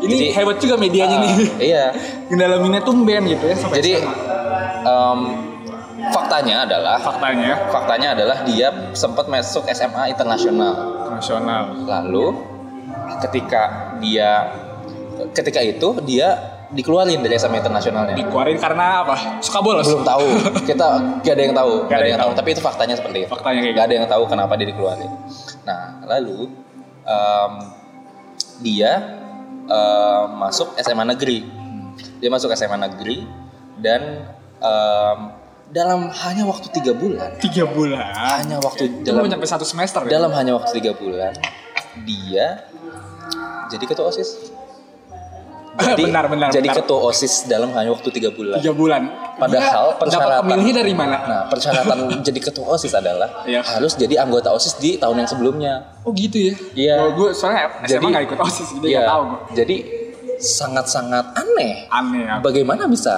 [0.00, 1.34] Ini Jadi- hebat juga medianya Ah, nih.
[1.60, 1.84] Iya.
[2.30, 4.14] Ngedalaminnya tumben gitu ya sampai Jadi SMA.
[4.82, 5.18] em,
[6.08, 10.74] faktanya adalah faktanya faktanya adalah dia sempat masuk SMA internasional.
[11.10, 11.76] nasional.
[11.84, 12.32] Lalu
[13.20, 13.62] ketika
[14.00, 14.48] dia
[15.32, 16.28] ketika itu dia
[16.70, 18.14] dikeluarin dari SMA internasionalnya.
[18.14, 19.42] Dikeluarin karena apa?
[19.42, 19.84] Suka bolos.
[19.84, 20.24] Belum tahu.
[20.70, 20.86] Kita
[21.20, 21.72] gak ada yang tahu.
[21.90, 22.30] Gak ada yang tahu.
[22.32, 22.38] tahu.
[22.40, 23.28] Tapi itu faktanya seperti itu.
[23.28, 25.10] Faktanya kayak Gak ada yang tahu kenapa dia dikeluarin.
[25.66, 26.46] Nah, lalu
[27.02, 27.52] em,
[28.62, 28.90] dia
[29.70, 31.46] em, masuk SMA negeri.
[32.18, 33.22] Dia masuk SMA negeri
[33.78, 34.26] dan
[34.58, 35.18] em,
[35.70, 38.10] dalam hanya waktu tiga bulan, Tiga bulan.
[38.10, 40.18] hanya waktu Itu dalam nyampe satu semester ya?
[40.18, 41.30] dalam hanya waktu tiga bulan,
[42.02, 42.66] dia
[43.70, 44.49] jadi ketua osis.
[45.70, 46.82] Jadi, Benar, benar, jadi benar.
[46.82, 48.58] ketua osis dalam hanya waktu tiga bulan.
[48.58, 49.02] Tiga bulan.
[49.38, 51.16] Padahal Dia dapat persyaratan pemilih dari mana?
[51.22, 53.62] Nah, persyaratan jadi ketua OSIS adalah Iya.
[53.62, 55.74] harus jadi anggota OSIS di tahun yang sebelumnya.
[56.02, 56.54] Oh gitu ya?
[56.74, 56.94] Iya.
[57.00, 58.98] Oh, gue soalnya SMA Jadi- gak ikut OSIS Iya.
[58.98, 59.40] gak tahu gue.
[59.56, 59.76] Jadi
[60.38, 61.72] sangat-sangat aneh.
[61.86, 62.36] Aneh ya.
[62.40, 63.14] Bagaimana bisa?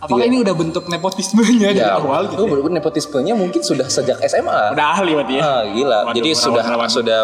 [0.00, 0.34] Apakah Iya.
[0.34, 2.42] ini udah bentuk nepotismenya dari Ya, awal gitu?
[2.42, 2.70] itu ya?
[2.72, 4.74] nepotismenya mungkin sudah sejak SMA.
[4.74, 5.42] Udah ahli berarti ya?
[5.44, 5.98] Ah, gila.
[6.02, 7.20] Waduh, Jadi sudah sudah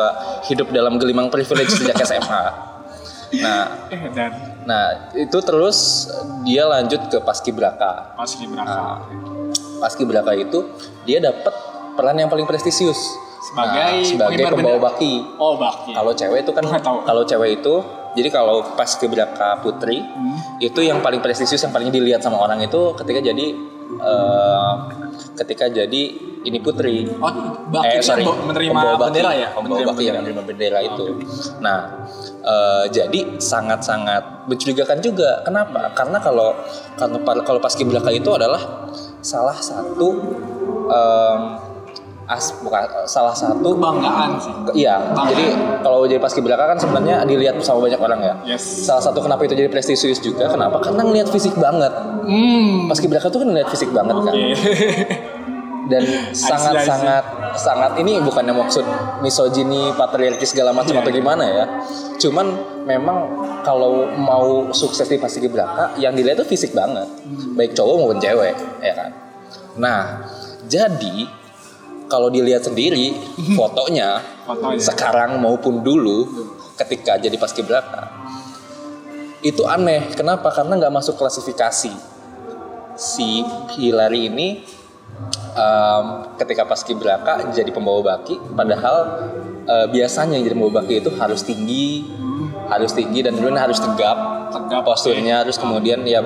[0.46, 2.77] hidup dalam gelimang privilege sejak SMA.
[3.34, 4.30] Nah, Eh, dan
[4.64, 6.08] nah itu terus
[6.42, 8.14] dia lanjut ke paskibraka.
[8.14, 8.64] pas Gibraka.
[8.64, 8.96] Nah,
[9.78, 10.64] paskibraka itu
[11.04, 11.52] dia dapat
[11.92, 12.98] peran yang paling prestisius
[13.40, 15.24] Sebagai Nah, sebagai pembawa baki.
[15.36, 15.92] Oh baki.
[15.92, 17.74] Kalau cewek itu kan kalau cewek itu
[18.10, 20.36] jadi kalau paskibraka putri Hmm.
[20.58, 23.46] itu yang paling prestisius yang paling dilihat sama orang itu ketika jadi
[23.98, 24.74] eh,
[25.34, 26.02] ketika jadi
[26.40, 27.08] ini putri.
[27.14, 27.32] Oh,
[27.64, 29.04] baki eh, sorry, yang menerima pembawa baki.
[29.06, 29.48] bendera ya?
[29.50, 31.06] Pembawa Menerima baki yang menerima bendera itu.
[31.58, 31.78] Nah,
[32.48, 35.44] eh, jadi sangat-sangat mencurigakan juga.
[35.44, 35.92] Kenapa?
[35.92, 36.56] Karena kalau
[36.96, 38.88] karena kalau paskibraka itu adalah
[39.20, 40.08] salah satu
[40.88, 41.40] em,
[42.28, 44.52] as bukan salah satu Kebanggaan sih.
[44.84, 45.32] Iya, Bangga.
[45.32, 45.44] jadi
[45.80, 48.34] kalau jadi paskibraka kan sebenarnya dilihat sama banyak orang ya.
[48.56, 48.84] Yes.
[48.84, 50.80] Salah satu kenapa itu jadi prestisius juga, kenapa?
[50.84, 51.92] Karena ngelihat fisik banget.
[52.28, 52.84] Hmm.
[52.92, 54.34] Paskibraka tuh kan ngelihat fisik banget kan.
[55.88, 56.04] Dan
[56.36, 56.52] see,
[57.56, 58.84] sangat ini bukannya maksud
[59.24, 61.00] misogini, patriarki segala macam Iya.
[61.00, 61.64] atau gimana ya.
[62.20, 62.46] Cuman
[62.84, 63.18] memang
[63.64, 67.08] kalau mau sukses di paskibraka yang dilihat tuh fisik banget.
[67.08, 67.56] Hmm.
[67.56, 68.52] Baik cowok maupun cewek,
[68.84, 69.10] ya kan.
[69.80, 70.00] Nah,
[70.68, 71.24] jadi
[72.08, 73.16] kalau dilihat sendiri
[73.58, 74.80] fotonya Fotonya.
[74.80, 76.24] sekarang maupun dulu
[76.76, 78.08] ketika jadi paskibraka
[79.40, 81.92] itu aneh kenapa karena nggak masuk klasifikasi
[82.98, 83.30] si
[83.76, 84.48] Hillary ini
[85.54, 86.04] em,
[86.36, 88.96] ketika paskibraka jadi pembawa baki padahal
[89.64, 92.08] eh, biasanya yang jadi pembawa baki itu harus tinggi
[92.68, 96.24] harus tinggi dan kemudian harus tegap Tegap, posturnya terus kemudian ya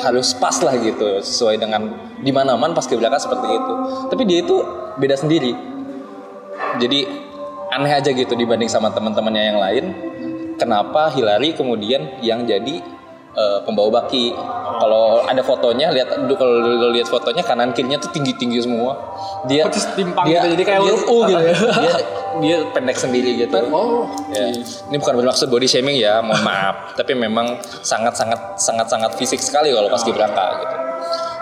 [0.00, 1.92] harus pas lah gitu sesuai dengan
[2.24, 3.74] di mana man paskibraka seperti itu.
[4.08, 4.56] Tapi dia itu
[4.96, 5.52] beda sendiri.
[6.80, 7.04] Jadi
[7.68, 9.84] aneh aja gitu dibanding sama teman-temannya yang lain
[10.56, 12.80] kenapa Hillary kemudian yang jadi
[13.36, 14.32] eh, pembawa baki
[14.82, 18.98] kalau ada fotonya lihat kalau lu lihat fotonya kanan kirinya tuh tinggi tinggi semua
[19.46, 21.54] dia terus timpang gitu, jadi kayak huruf U gitu ya.
[21.86, 21.92] dia
[22.42, 24.10] dia pendek sendiri gitu Oh.
[24.34, 24.50] Ya.
[24.90, 26.98] Ini bukan bermaksud body shaming ya, mohon maaf.
[26.98, 30.76] Tapi memang sangat sangat sangat sangat fisik sekali kalau pas Gibraka gitu.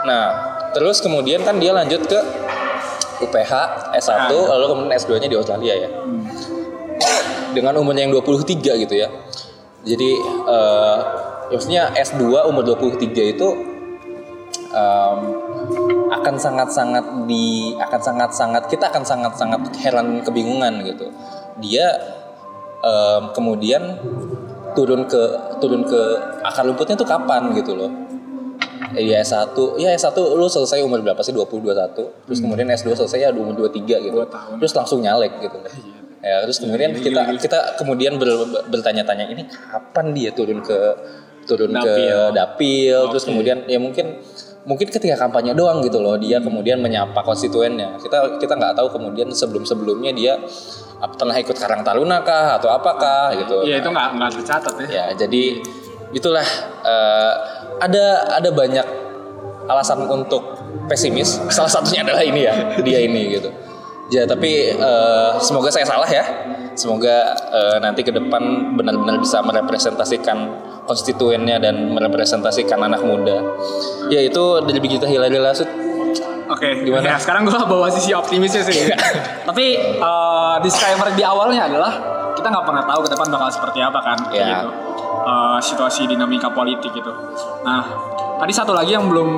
[0.04, 0.24] Nah,
[0.76, 2.20] terus kemudian kan dia lanjut ke
[3.24, 3.52] UPH
[3.96, 4.28] S1 Ah.
[4.28, 5.88] lalu kemudian S2-nya di Australia ya.
[7.56, 9.08] Dengan umurnya yang 23 gitu ya.
[9.80, 10.10] Jadi
[11.50, 13.48] eh, maksudnya S2 umur 23 itu
[14.70, 15.18] em,
[16.10, 21.10] akan sangat-sangat di akan sangat-sangat kita akan sangat-sangat heran kebingungan gitu.
[21.58, 21.86] Dia
[22.86, 23.98] em, kemudian
[24.78, 25.22] turun ke
[25.58, 26.00] turun ke
[26.46, 27.90] akar rumputnya tuh kapan gitu loh.
[28.90, 31.30] Ya S1, ya S1 lu selesai umur berapa sih?
[31.30, 32.26] 20 21.
[32.26, 34.18] Terus kemudian S2 selesai ya umur 23 gitu.
[34.58, 35.58] Terus langsung nyalek gitu.
[36.20, 40.76] Ya, terus kemudian kita kita kemudian ber- bertanya-tanya ini kapan dia turun ke
[41.50, 42.18] turun ke Dapil.
[42.30, 44.22] dapil terus kemudian ya mungkin
[44.68, 47.96] mungkin ketika kampanye doang gitu loh dia kemudian menyapa konstituennya.
[47.98, 50.36] Kita kita nggak tahu kemudian sebelum sebelumnya dia
[51.00, 53.64] pernah ikut Karang Taruna kah atau apakah gitu.
[53.64, 54.88] Iya itu nggak nggak tercatat ya.
[54.88, 55.42] ya jadi
[56.12, 56.44] itulah
[56.84, 57.34] eh,
[57.80, 58.04] ada
[58.36, 58.86] ada banyak
[59.70, 60.60] alasan untuk
[60.90, 61.40] pesimis.
[61.48, 63.48] Salah satunya adalah ini ya dia ini gitu.
[64.12, 66.24] Ya tapi eh, semoga saya salah ya.
[66.76, 70.38] Semoga eh, nanti ke depan benar-benar bisa merepresentasikan
[70.90, 73.38] konstituennya dan merepresentasikan anak muda
[74.10, 75.70] ya itu dari Bigita Hilary Lasut
[76.50, 77.14] Oke, Gimana?
[77.14, 78.90] Ya, sekarang gue bawa sisi optimisnya sih.
[79.46, 79.66] Tapi
[80.02, 81.92] eh, disclaimer di awalnya adalah
[82.34, 84.58] kita nggak pernah tahu ke depan bakal seperti apa kan, Ya.
[84.58, 84.68] gitu.
[85.30, 87.06] Eh, situasi dinamika politik gitu.
[87.62, 87.86] Nah,
[88.42, 89.30] tadi satu lagi yang belum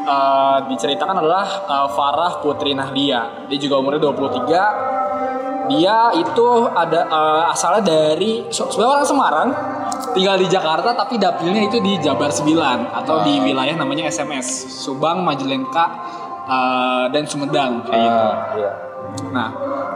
[0.00, 3.44] eh, diceritakan adalah eh, Farah Putri Nahdia.
[3.52, 5.68] Dia juga umurnya 23.
[5.76, 9.48] Dia itu ada eh, asalnya dari sebenarnya orang Semarang,
[10.16, 12.48] tinggal di Jakarta tapi dapilnya itu di Jabar 9
[12.88, 15.84] atau di wilayah namanya SMS, Subang, Majalengka,
[16.48, 18.24] eh, dan Sumedang kayak gitu.
[18.24, 18.70] Ah, iya.
[19.30, 19.48] Nah,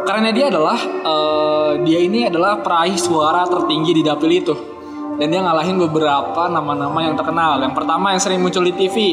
[0.04, 4.54] karena dia adalah eh, dia ini adalah peraih suara tertinggi di dapil itu.
[5.16, 7.61] Dan dia ngalahin beberapa nama-nama yang terkenal.
[7.61, 9.12] Yang pertama yang sering muncul di TV,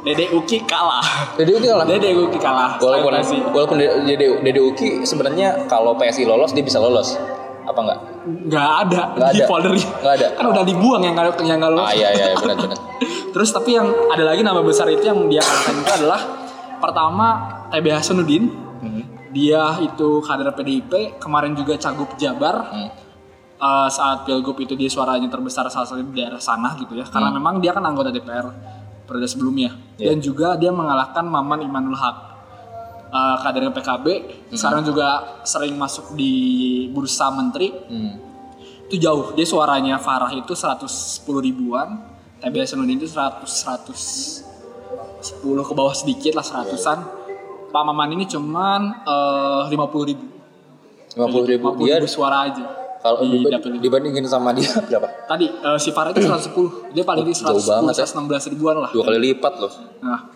[0.00, 1.36] Dede Uki kalah.
[1.36, 1.84] Dede Uki kalah?
[1.84, 2.80] Dede Uki kalah.
[2.80, 3.12] walaupun
[3.52, 7.20] walaupun Dede Dede Uki sebenarnya kalau PSI lolos dia bisa lolos
[7.66, 9.46] apa enggak nggak ada Nggak di ada.
[9.46, 9.88] foldernya.
[10.02, 10.26] Nggak ada.
[10.34, 12.78] Kan udah dibuang yang nggak yang nggak ah iya iya benar benar
[13.34, 16.20] Terus tapi yang ada lagi nama besar itu yang dia kalahkan itu adalah
[16.82, 17.26] pertama
[17.70, 18.44] TB Hasanuddin.
[18.80, 19.02] Hmm.
[19.36, 22.72] Dia itu kader PDIP, kemarin juga cagup Jabar.
[22.72, 22.88] Hmm.
[23.56, 27.08] Eh, saat pilgub itu dia suaranya terbesar salah satu di daerah sana gitu ya.
[27.08, 28.48] Karena memang dia kan anggota DPR
[29.08, 29.72] periode sebelumnya.
[29.96, 32.35] Dan juga dia mengalahkan Maman Imanul Haq.
[33.06, 34.06] Eh, kader PKB,
[34.50, 36.34] sekarang juga sering masuk di
[36.90, 37.70] bursa menteri.
[37.70, 38.26] Hmm.
[38.86, 39.34] itu jauh.
[39.34, 40.86] Dia suaranya Farah itu 110
[41.42, 42.06] ribuan
[42.38, 44.46] TB Hasanuddin itu 100 110
[45.42, 47.02] ke bawah sedikit lah seratusan.
[47.66, 50.26] Pak Maman ini cuman eh, 50 ribu.
[51.16, 51.72] lima puluh ribu.
[51.82, 52.62] dia suara aja.
[53.02, 53.38] kalau di
[53.82, 55.26] dibandingin sama dia berapa?
[55.26, 58.06] Tadi eh, si Farah itu 110 dia paling di Jauh 110 banget ya.
[58.06, 58.94] 116 ribuan lah.
[58.94, 59.72] Dua kali lipat loh.
[59.98, 60.30] Nah,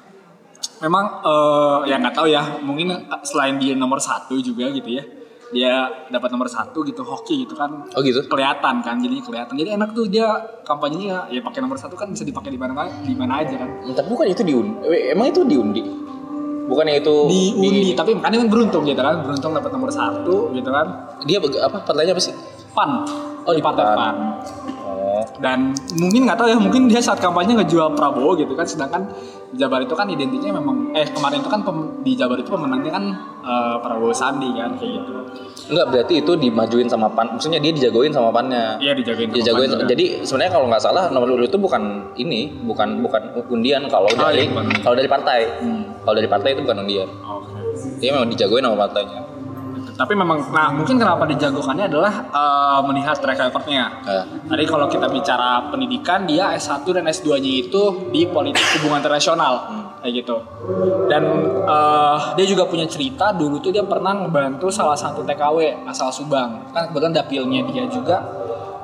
[0.81, 2.93] memang eh, ya nggak tahu ya, mungkin
[3.25, 5.05] selain dia nomor satu juga gitu ya,
[5.53, 5.73] dia
[6.09, 7.85] dapat nomor satu gitu hoki gitu kan.
[7.93, 8.25] Oh gitu?
[8.27, 9.55] Kelihatan kan, jadinya kelihatan.
[9.61, 10.27] Jadi enak tuh dia
[10.65, 13.69] kampanyenya ya pakai nomor satu kan bisa dipakai di mana di mana aja kan.
[13.93, 15.83] tapi bukan itu diundi eh, emang itu diundi
[16.71, 20.87] bukannya itu Diundi, tapi kan kan beruntung gitu kan, beruntung dapat nomor satu gitu kan.
[21.27, 22.31] dia apa partainya apa sih
[22.71, 23.03] Pan,
[23.43, 23.97] Oh, di partai PAN.
[23.99, 24.17] Pan.
[25.41, 29.09] Oh Dan mungkin nggak tahu ya, mungkin dia saat kampanye ngejual Prabowo gitu kan, sedangkan
[29.51, 33.05] Jabar itu kan identiknya memang, eh kemarin itu kan pem- di Jabar itu pemenangnya kan
[33.41, 35.13] eh, Prabowo Sandi kan kayak gitu.
[35.71, 39.31] enggak berarti itu dimajuin sama pan maksudnya dia dijagoin sama pannya Iya dijagain.
[39.31, 41.83] dia sama Pan jadi sebenarnya kalau nggak salah nomor urut itu bukan
[42.15, 44.67] ini bukan bukan undian kalau dari iya, bukan.
[44.83, 45.83] kalau dari partai Hmm.
[46.03, 47.59] kalau dari partai itu bukan undian Oke.
[47.99, 49.21] dia memang dijagoin sama partainya
[50.01, 54.01] Tapi memang, nah mungkin kenapa dijagokannya adalah eh, melihat track recordnya.
[54.49, 59.69] Tadi kalau kita bicara pendidikan, dia S1 dan S2-nya itu di politik hubungan internasional,
[60.01, 60.41] kayak gitu.
[61.05, 66.09] Dan eh, dia juga punya cerita dulu tuh dia pernah ngebantu salah satu TKW asal
[66.09, 68.25] Subang, kan kebetulan dapilnya dia juga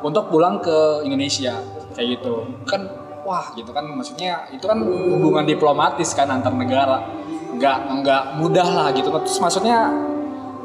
[0.05, 1.57] untuk pulang ke Indonesia,
[1.97, 2.45] kayak gitu.
[2.69, 2.93] Kan
[3.25, 7.01] wah gitu kan, maksudnya itu kan hubungan diplomatis kan antar negara,
[7.57, 9.09] nggak nggak mudah lah gitu.
[9.09, 9.89] Terus maksudnya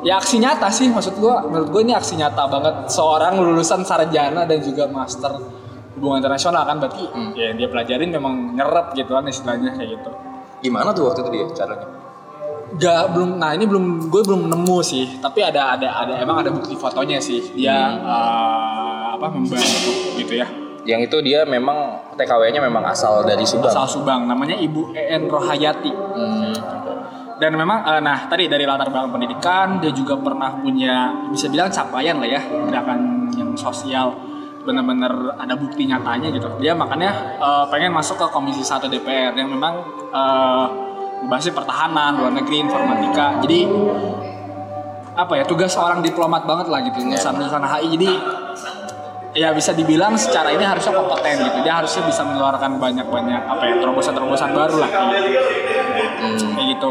[0.02, 1.46] ya aksi nyata sih maksud gua.
[1.46, 2.76] Menurut gua ini aksi nyata banget.
[2.90, 5.62] Seorang lulusan sarjana dan juga master
[5.98, 7.04] hubungan internasional kan berarti
[7.38, 10.12] ya yang dia pelajarin memang nyerap gitu kan istilahnya kayak gitu.
[10.62, 11.88] Gimana tuh waktu itu dia caranya?
[12.72, 15.06] Gak belum nah ini belum gue belum nemu sih.
[15.20, 17.54] Tapi ada ada ada emang ada bukti fotonya sih.
[17.54, 20.48] Dia eh, apa membantu gitu ya.
[20.82, 23.70] Yang itu dia memang TKW-nya memang asal dari Subang.
[23.70, 25.94] Asal Subang namanya Ibu En Rohayati.
[25.94, 26.54] Hmm.
[27.42, 31.74] Dan memang eh, nah tadi dari latar belakang pendidikan dia juga pernah punya bisa bilang
[31.74, 34.14] capaian lah ya gerakan yang sosial.
[34.62, 36.46] Benar-benar ada bukti nyatanya gitu.
[36.62, 39.74] Dia makanya eh, pengen masuk ke komisi 1 DPR yang memang
[40.14, 40.66] eh,
[41.26, 43.42] membahasnya pertahanan luar negeri informatika.
[43.42, 43.66] Jadi
[45.18, 48.10] apa ya tugas seorang diplomat banget lah gitu lulusan lulusan HI jadi
[49.36, 51.58] ya bisa dibilang secara ini harusnya kompeten gitu.
[51.66, 54.92] Dia harusnya bisa mengeluarkan banyak-banyak apa ya terobosan-terobosan baru lah
[56.22, 56.46] gitu.
[56.54, 56.90] kayak gitu.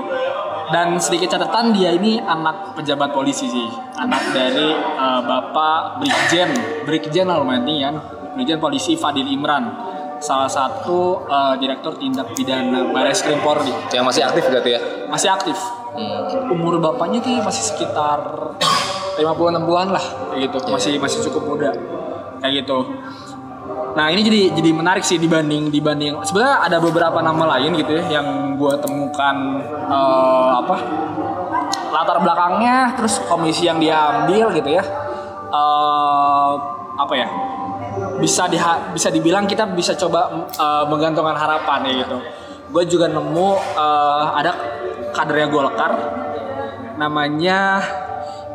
[0.71, 3.69] Dan sedikit catatan dia ini anak pejabat polisi sih.
[3.99, 6.51] Anak dari eh, bapak Brigjen.
[6.87, 7.97] Brigjen lah lumayan tinggi kan.
[8.39, 9.67] Brigjen polisi Fadil Imran.
[10.23, 13.75] Salah satu eh, direktur tindak pidana Baris Krim Polri.
[13.91, 14.81] Yang masih aktif berarti ya?
[15.11, 15.59] masih aktif.
[16.55, 18.23] Umur bapaknya kayak masih sekitar
[19.19, 20.05] 50-60an lah.
[20.31, 20.59] Kayak gitu.
[20.71, 21.71] Masih masih cukup muda.
[22.39, 22.79] Kayak gitu
[23.91, 28.21] nah ini jadi jadi menarik sih dibanding dibanding sebenarnya ada beberapa nama lain gitu ya
[28.23, 29.37] yang gue temukan
[29.91, 30.77] eh, apa
[31.91, 34.85] latar belakangnya terus komisi yang diambil gitu ya.
[35.51, 36.53] Eh
[37.01, 37.29] apa ya
[38.21, 38.61] bisa di
[38.95, 42.17] bisa dibilang kita bisa coba eh, menggantungkan harapan ya gitu.
[42.71, 44.53] Gue juga nemu eh, ada
[45.11, 45.93] kadernya Golkar
[46.95, 47.83] namanya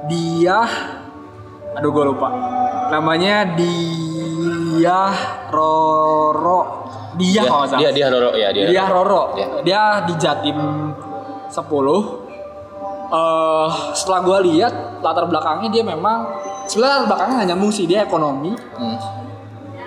[0.08, 0.64] dia
[1.76, 2.30] aduh gue lupa.
[2.86, 3.58] Namanya
[4.76, 5.00] dia
[5.50, 6.62] Roro
[7.16, 8.66] dia Dia, kalau nggak salah dia, dia Roro ya dia.
[8.68, 9.48] dia Roro Ya.
[9.62, 10.60] dia di Jatim
[11.48, 12.26] 10
[13.08, 16.26] eh setelah gue lihat latar belakangnya dia memang
[16.66, 18.98] sebenarnya latar belakangnya nggak nyambung sih dia ekonomi Hmm.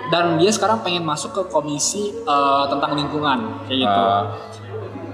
[0.07, 4.23] dan dia sekarang pengen masuk ke komisi eh, tentang lingkungan kayak gitu Ah.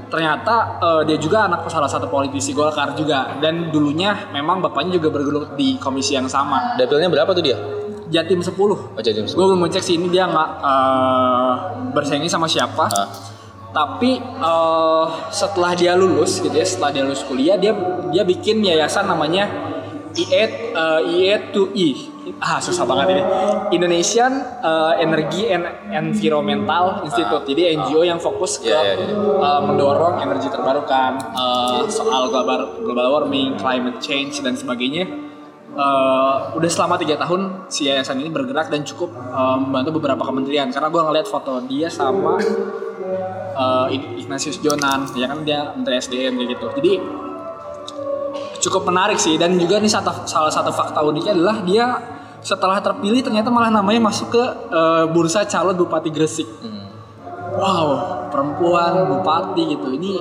[0.05, 5.09] ternyata eh, dia juga anak salah satu politisi Golkar juga dan dulunya memang bapaknya juga
[5.11, 7.57] bergelut di komisi yang sama Dapilnya berapa tuh dia?
[8.09, 11.53] Jatim 10 Oh, jadi gue belum ngecek sih ini dia nggak eh,
[11.91, 12.85] bersaingnya sama siapa.
[12.87, 13.09] Ah.
[13.71, 17.75] tapi eh, setelah dia lulus gitu ya setelah dia lulus kuliah dia
[18.07, 19.51] dia bikin yayasan namanya
[20.15, 23.23] IE eh, IE2I ah susah banget ini.
[23.75, 27.45] Indonesian eh, Energy and Environmental Institute.
[27.45, 29.15] Jadi NGO yang fokus ke Iya, iya, iya.
[29.43, 35.05] eh, mendorong energi terbarukan eh, soal global global warming climate change dan sebagainya
[35.75, 40.71] Eh, udah selama tiga tahun si yayasan ini bergerak dan cukup eh, membantu beberapa kementerian.
[40.71, 43.87] Karena gue ngeliat foto dia sama eh,
[44.23, 46.67] Ignatius Jonan ya kan dia menteri SDM kayak gitu.
[46.79, 46.91] Jadi
[48.63, 49.35] cukup menarik sih.
[49.35, 51.85] Dan juga nih satu, salah satu fakta uniknya adalah dia
[52.39, 56.47] setelah terpilih ternyata malah namanya masuk ke eh, bursa calon bupati Gresik.
[57.59, 59.87] Wow perempuan bupati gitu.
[59.95, 60.11] Ini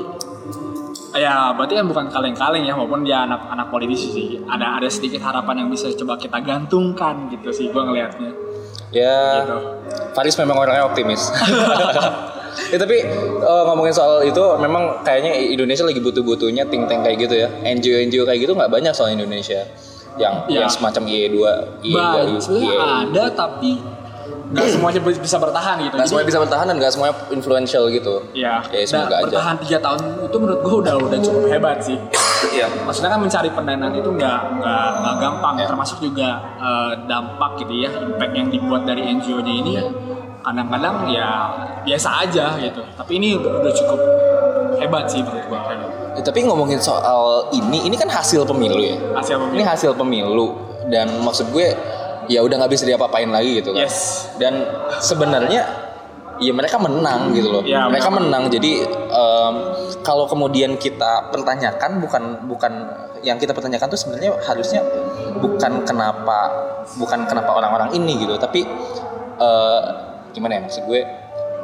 [1.14, 5.22] ya berarti kan bukan kaleng-kaleng ya walaupun dia anak anak politisi sih ada ada sedikit
[5.22, 8.33] harapan yang bisa coba kita gantungkan gitu sih gue ngelihatnya
[8.90, 9.59] Ya, gitu
[10.14, 11.27] Faris memang orangnya optimis.
[12.70, 17.35] ya tapi eh, ngomongin soal itu memang kayaknya Indonesia lagi butuh-butuhnya think tank kayak gitu
[17.35, 17.50] ya.
[17.66, 19.66] NGO NGO kayak gitu nggak banyak soal Indonesia.
[20.14, 20.59] Yang Iya.
[20.62, 21.37] yang semacam IE2,
[21.83, 22.87] IE2, Baik, sebenarnya IE.
[23.03, 23.70] ada tapi
[24.54, 28.14] nggak semuanya bisa bertahan gitu Nggak semuanya bisa bertahan dan nggak semuanya influential gitu.
[28.32, 29.24] Ya, Ya, semoga dan aja.
[29.26, 31.98] bertahan tiga tahun itu menurut gue udah udah cukup hebat sih.
[32.44, 32.68] Iya.
[32.84, 35.66] Maksudnya kan mencari pendanaan itu nggak nggak nggak gampang, Ya.
[35.66, 39.84] termasuk juga eh, dampak gitu ya, impact yang dibuat dari NGO-nya ini Ya.
[40.40, 41.28] kadang-kadang ya
[41.82, 42.84] biasa aja gitu.
[42.92, 44.00] Tapi ini udah, udah cukup
[44.76, 45.60] hebat sih menurut gue.
[46.14, 48.94] Ya, tapi ngomongin soal ini, ini kan hasil pemilu ya.
[49.16, 49.64] Hasil Ini pemilu.
[49.66, 50.46] hasil pemilu
[50.86, 51.72] dan maksud gue
[52.28, 53.84] ya udah nggak bisa diapa-apain lagi gitu kan.
[53.87, 54.30] Yes.
[54.40, 54.64] Dan
[55.00, 55.62] sebenarnya
[56.42, 57.62] ya mereka menang gitu loh.
[57.62, 58.26] Ya, mereka memang.
[58.26, 58.42] menang.
[58.50, 59.54] Jadi em,
[60.02, 62.72] kalau kemudian kita pertanyakan bukan bukan
[63.24, 64.84] yang kita pertanyakan tuh sebenarnya harusnya
[65.40, 66.38] bukan kenapa
[67.00, 68.68] bukan kenapa orang-orang ini gitu, tapi
[69.40, 69.80] eh,
[70.37, 71.00] gimana ya maksud gue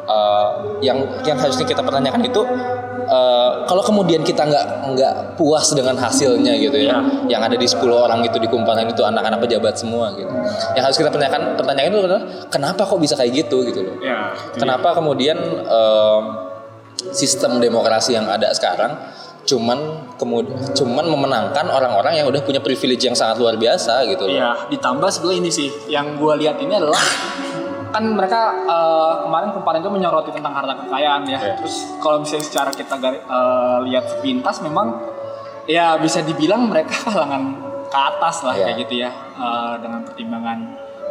[0.09, 2.41] eh, yang yang harusnya kita pertanyakan itu
[3.11, 7.27] eh, kalau kemudian kita nggak nggak puas dengan hasilnya gitu ya, Iya.
[7.27, 10.31] yang ada di 10 orang itu di kumparan itu anak-anak pejabat semua gitu.
[10.79, 13.97] Yang harus kita pertanyakan pertanyaan itu adalah kenapa kok bisa kayak gitu gitu loh.
[13.99, 14.31] Ya.
[14.55, 15.35] Kenapa kemudian
[15.67, 16.23] em,
[17.11, 18.95] sistem demokrasi yang ada sekarang
[19.41, 19.79] cuman
[20.21, 24.37] kemudian cuman memenangkan orang-orang yang udah punya privilege yang sangat luar biasa gitu loh.
[24.37, 27.01] Iya, ditambah sebetulnya ini sih yang gue lihat ini adalah
[27.91, 31.39] kan mereka eh, kemarin kemarin itu menyoroti tentang harta kekayaan ya.
[31.39, 31.55] Iya.
[31.59, 34.95] Terus kalau misalnya secara kita eh, lihat sepintas memang
[35.67, 37.55] ya bisa dibilang mereka kalangan
[37.91, 38.65] ke atas lah Iya.
[38.71, 40.59] kayak gitu ya eh, dengan pertimbangan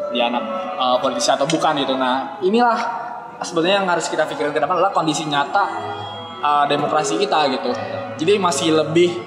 [0.10, 0.44] dia anak
[0.80, 1.94] eh, politisi atau bukan gitu.
[2.00, 2.80] Nah inilah
[3.40, 5.66] sebenarnya yang harus kita pikirin ke depan adalah kondisi nyata
[6.40, 7.72] eh, demokrasi kita gitu.
[8.20, 9.20] Jadi masih lebih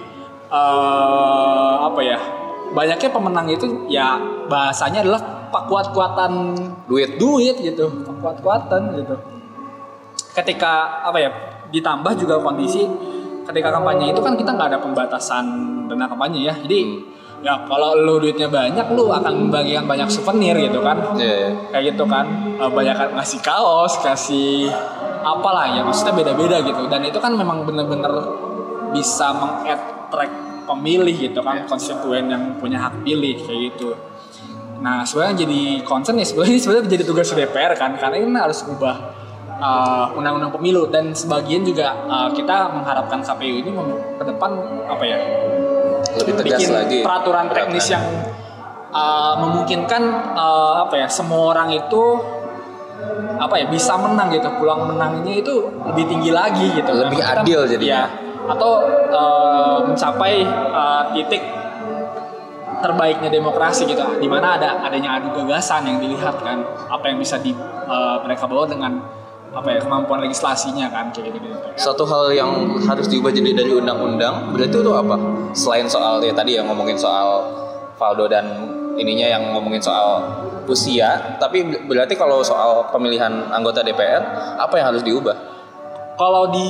[0.48, 2.18] eh, apa ya?
[2.72, 4.16] Banyaknya pemenang itu ya
[4.48, 6.32] bahasanya adalah pak kuat-kuatan
[6.88, 7.20] Duit.
[7.20, 9.14] duit gitu, pak kuat-kuatan gitu.
[10.32, 11.30] Ketika apa ya?
[11.68, 12.84] Ditambah juga kondisi
[13.42, 15.44] ketika kampanye itu kan kita nggak ada pembatasan
[15.88, 16.54] dana kampanye ya.
[16.56, 16.80] Jadi
[17.42, 21.50] ya kalau lu duitnya banyak lu akan membagikan banyak souvenir gitu kan Iya, iya.
[21.74, 24.70] kayak gitu kan Eh, banyak kan ngasih kaos kasih
[25.26, 28.14] apalah ya maksudnya beda-beda gitu dan itu kan memang bener-bener
[28.94, 30.34] bisa mengattract
[30.70, 33.90] pemilih gitu kan konstituen yang punya hak pilih kayak gitu
[34.82, 38.96] Nah sebenarnya jadi concern ya sebenarnya sebenarnya jadi tugas DPR kan karena ini harus ubah
[39.62, 40.90] uh, undang-undang pemilu.
[40.90, 43.70] Dan sebagian juga uh, kita mengharapkan KPU ini
[44.18, 44.50] ke depan
[44.90, 45.18] apa ya
[46.18, 46.98] lebih tegas bikin lagi.
[47.06, 48.04] peraturan teknis yang
[48.90, 50.02] uh, memungkinkan
[50.34, 52.02] uh, apa ya semua orang itu
[53.38, 54.50] apa ya bisa menang gitu.
[54.58, 55.54] Pulang menangnya itu
[55.86, 56.90] lebih tinggi lagi gitu.
[56.90, 57.86] Lebih Kita- adil jadinya.
[57.86, 58.04] ya,
[58.50, 58.82] atau
[59.14, 60.42] uh, mencapai
[60.74, 61.61] uh, titik
[62.82, 64.02] terbaiknya demokrasi gitu.
[64.18, 67.54] Di mana ada adanya adu gagasan yang dilihat kan apa yang bisa di
[67.86, 68.98] uh, mereka bawa dengan
[69.52, 71.60] apa ya kemampuan legislasinya kan kayak gitu, gitu.
[71.76, 72.48] satu hal yang
[72.88, 75.16] harus diubah jadi dari undang-undang berarti itu apa?
[75.52, 77.52] Selain soal ya tadi yang ngomongin soal
[78.00, 78.48] Valdo dan
[78.96, 80.24] ininya yang ngomongin soal
[80.64, 84.24] usia tapi ber- berarti kalau soal pemilihan anggota DPR
[84.56, 85.36] apa yang harus diubah?
[86.16, 86.68] Kalau di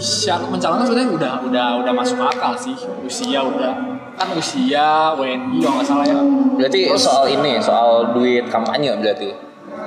[0.00, 2.76] syarat pencalonan sebenarnya udah udah udah masuk akal sih.
[3.04, 6.18] Usia udah kan usia WNI kalau nggak salah ya.
[6.54, 9.34] berarti soal ini soal duit kampanye berarti?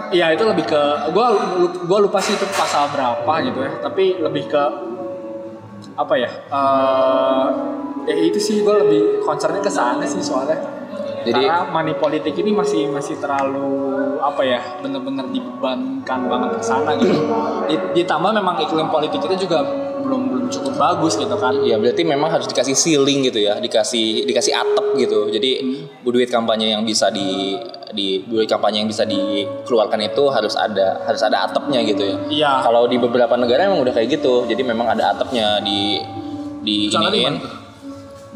[0.08, 1.36] Iya itu lebih ke gua
[1.84, 3.72] gua lupa sih itu pasal berapa gitu ya.
[3.80, 4.64] Tapi lebih ke
[5.96, 7.46] apa ya eh
[8.08, 10.60] ya itu sih gua lebih concernnya ke sana sih soalnya.
[11.28, 16.96] Jadi- karena money politik ini masih masih terlalu apa ya bener-bener dibebankan banget ke sana
[16.96, 17.20] gitu.
[17.68, 19.60] Di- ditambah memang iklim politik kita juga
[20.04, 24.26] belum belum cukup bagus gitu kan Ya berarti memang harus dikasih ceiling gitu ya, dikasih
[24.30, 25.28] dikasih atap gitu.
[25.34, 27.58] Jadi duit kampanye yang bisa di
[27.92, 32.16] di duit kampanye yang bisa dikeluarkan itu harus ada harus ada atapnya gitu ya.
[32.28, 32.52] Iya.
[32.64, 34.46] Kalau di beberapa negara emang udah kayak gitu.
[34.48, 36.00] Jadi memang ada atapnya di
[36.64, 37.36] di di iniin.
[37.40, 37.54] tuh?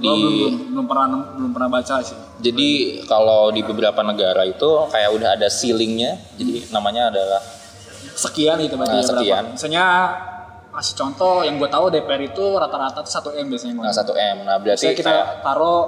[0.02, 1.06] Di Gua belum, belum pernah
[1.38, 2.69] belum pernah baca sih jadi
[3.06, 6.17] kalau di beberapa negara itu kayak udah ada ceilingnya.
[6.41, 7.41] Jadi namanya adalah
[8.17, 9.21] sekian berarti Nah, ya, berapa?
[9.21, 9.43] sekian.
[9.54, 9.86] misalnya
[10.71, 14.38] kasih contoh yang gue tahu DPR itu rata-rata tuh 1 m biasanya nah, 1 m.
[14.47, 15.81] Nah berarti Misalnya kita taruh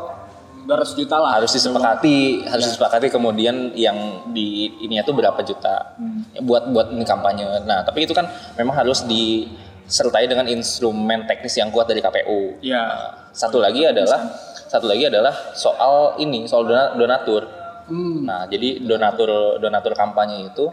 [0.64, 1.32] 200 juta lah.
[1.40, 5.96] Harus disepakati harus disepakati kemudian yang di ini tuh berapa juta.
[6.44, 7.64] Buat buat ini kampanye.
[7.64, 8.28] Nah tapi itu kan
[8.60, 13.16] memang harus disertai dengan instrumen teknis yang kuat dari KPU ya.
[13.32, 14.20] Satu lagi adalah
[14.68, 17.44] satu lagi adalah soal ini soal dona- donatur.
[17.84, 18.24] Hmm.
[18.24, 20.72] nah jadi donatur donatur kampanye itu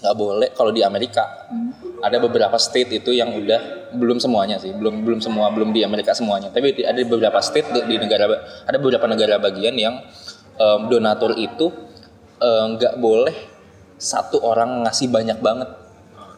[0.00, 1.48] nggak boleh kalau di Amerika.
[2.00, 6.16] Ada beberapa state itu yang udah belum semuanya sih belum belum semua belum di Amerika
[6.16, 6.48] semuanya.
[6.48, 8.24] Tapi ada beberapa state di- di negara
[8.64, 10.00] ada beberapa negara bagian yang
[10.56, 11.68] em, donatur itu
[12.40, 13.36] em, nggak boleh
[14.00, 15.68] satu orang ngasih banyak banget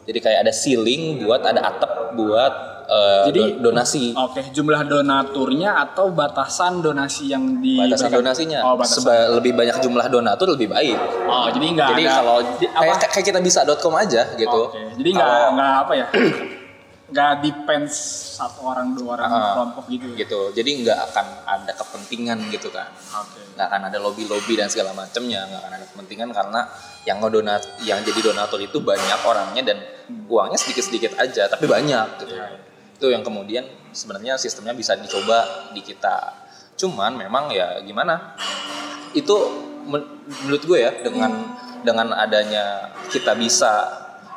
[0.02, 2.52] jadi kayak ada ceiling buat ada atap buat
[2.84, 4.10] eh, Jadi- do- donasi.
[4.12, 8.58] oke jumlah donaturnya atau batasan donasi yang di batasan donasinya.
[8.62, 9.00] Oh batasan.
[9.00, 10.98] Seba- lebih banyak jumlah donatur lebih baik.
[11.24, 12.36] Oh jadi nggak jadi ada kalau
[12.74, 14.60] kayak, kayak kita bisa.com aja gitu.
[14.68, 16.06] Oke, jadi nggak Kalau- nggak apa ya?
[17.06, 17.94] Nggak depends
[18.34, 20.24] satu orang dua orang Ah, kelompok gitu ya?
[20.24, 20.40] gitu.
[20.50, 22.88] Jadi nggak akan ada kepentingan gitu kan.
[23.14, 23.52] Oke.
[23.52, 26.60] Nggak akan ada lobby lobby dan segala macamnya nggak akan ada kepentingan karena
[27.02, 29.78] yang ngedonat yang jadi donatur itu banyak orangnya dan
[30.30, 32.34] uangnya sedikit sedikit aja tapi banyak gitu.
[32.98, 36.46] Itu yang kemudian sebenarnya sistemnya bisa dicoba di kita.
[36.78, 38.38] Cuman memang ya gimana
[39.12, 39.34] itu
[39.86, 43.90] men- menurut gue ya dengan dengan adanya kita bisa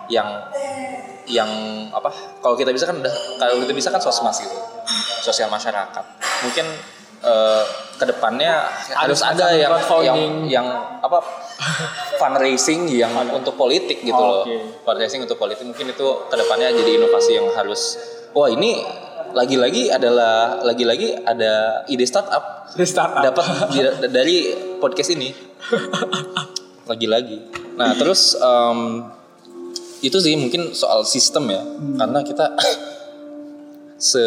[0.09, 0.49] yang
[1.25, 1.49] yang
[1.89, 4.57] apa kalau kita bisa kan udah kalau kita bisa kan sosmas gitu
[5.21, 6.05] sosial masyarakat.
[6.45, 6.65] Mungkin
[7.25, 7.63] eh,
[7.95, 10.67] ke depannya harus ada semacam yang yang yang
[10.99, 11.19] apa
[12.19, 14.43] fundraising yang untuk politik gitu loh.
[14.43, 14.83] Oke.
[14.83, 17.95] fundraising untuk politik mungkin itu ke depannya jadi inovasi yang harus
[18.35, 18.83] wah ini
[19.35, 22.71] lagi-lagi adalah lagi-lagi ada ide startup.
[23.23, 23.45] Dapat
[24.07, 25.35] dari podcast ini.
[26.91, 27.41] Lagi-lagi.
[27.75, 29.09] Nah terus em,
[29.99, 31.61] itu sih mungkin soal sistem ya.
[31.99, 32.55] Karena kita
[33.95, 34.19] se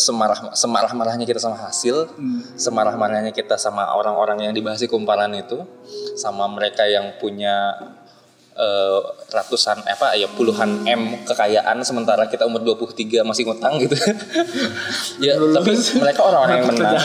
[0.00, 2.08] semarah semarah marahnya kita sama hasil
[2.56, 5.60] semarah marahnya kita sama orang-orang yang dibahas di kumparan itu
[6.16, 7.76] sama mereka yang punya
[8.56, 13.92] eh, ratusan eh, apa ya puluhan m kekayaan sementara kita umur 23 masih ngutang gitu.
[15.20, 16.96] Ya tapi mereka orang-orang yang menang.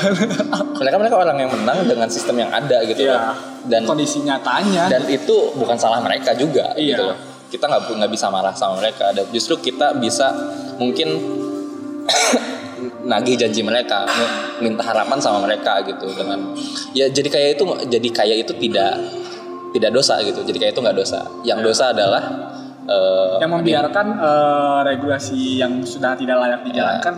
[0.79, 3.35] Mereka mereka orang yang menang dengan sistem yang ada gitu loh.
[3.67, 4.87] Dan kondisi nyatanya.
[4.87, 6.95] dan itu bukan salah mereka juga Iya.
[6.95, 7.17] gitu loh.
[7.51, 9.11] Kita nggak nggak bisa marah sama mereka.
[9.11, 10.31] Dan justru kita bisa
[10.79, 11.43] mungkin
[13.11, 14.05] nagih janji mereka
[14.61, 16.53] minta harapan sama mereka gitu dengan
[16.93, 18.93] ya jadi kayak itu jadi kayak itu tidak
[19.75, 21.19] tidak dosa gitu jadi kayak itu nggak dosa.
[21.43, 22.23] Yang dosa adalah
[22.87, 27.15] eh, yang membiarkan eh, regulasi yang sudah tidak layak dijalankan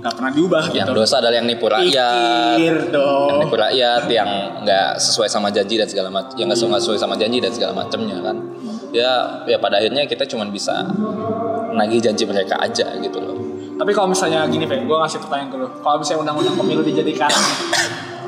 [0.00, 0.96] nggak pernah diubah yang gitu.
[0.96, 2.56] dosa adalah yang nipu rakyat.
[2.56, 3.28] Pikir dong.
[3.28, 4.30] yang nipu rakyat yang
[4.64, 8.16] nggak sesuai sama janji dan segala macam yang nggak sesuai sama janji dan segala macamnya
[8.20, 8.36] kan.
[8.92, 10.84] Ya ya pada akhirnya kita cuma bisa
[11.72, 13.49] nagih janji mereka aja gitu loh
[13.80, 15.66] Tapi kalau misalnya gini, Fe, gue ngasih pertanyaan ke lu.
[15.74, 17.32] Kalau misalnya undang-undang pemilu dijadikan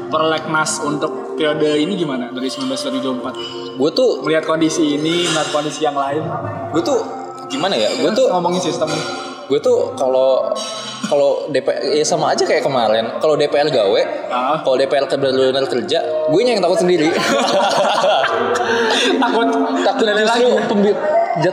[0.09, 3.75] prolegnas untuk periode ini gimana dari 19 2024?
[3.75, 6.21] gue tuh Melihat kondisi ini, melihat kondisi yang lain.
[6.69, 7.01] gue tuh
[7.47, 8.89] gimana ya gue tuh ngomongin sistem.
[9.43, 10.53] gue tuh kalau
[11.03, 14.57] kalau DPR ya sama aja kayak kemarin kalau DPR gawe Ah.
[14.59, 15.99] kalau DPR benar-benar kerja
[16.31, 17.13] gue yang takut sendiri
[19.19, 19.47] Takut
[19.83, 20.65] takut justru lagi.
[20.65, 21.01] pembi-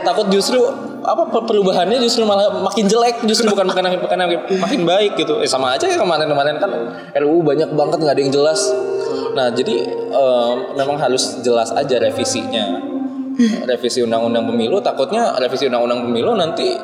[0.00, 0.60] takut justru
[1.04, 4.18] apa per- perubahannya justru malah makin jelek justru bukan bukan bukan
[4.60, 5.40] makin baik gitu.
[5.40, 6.70] Eh, sama aja kayak kemarin-kemarin kan
[7.20, 8.60] RUU banyak banget nggak ada yang jelas.
[9.36, 12.80] Nah jadi em, memang harus jelas aja revisinya.
[13.64, 16.76] Revisi undang-undang pemilu takutnya revisi undang-undang pemilu nanti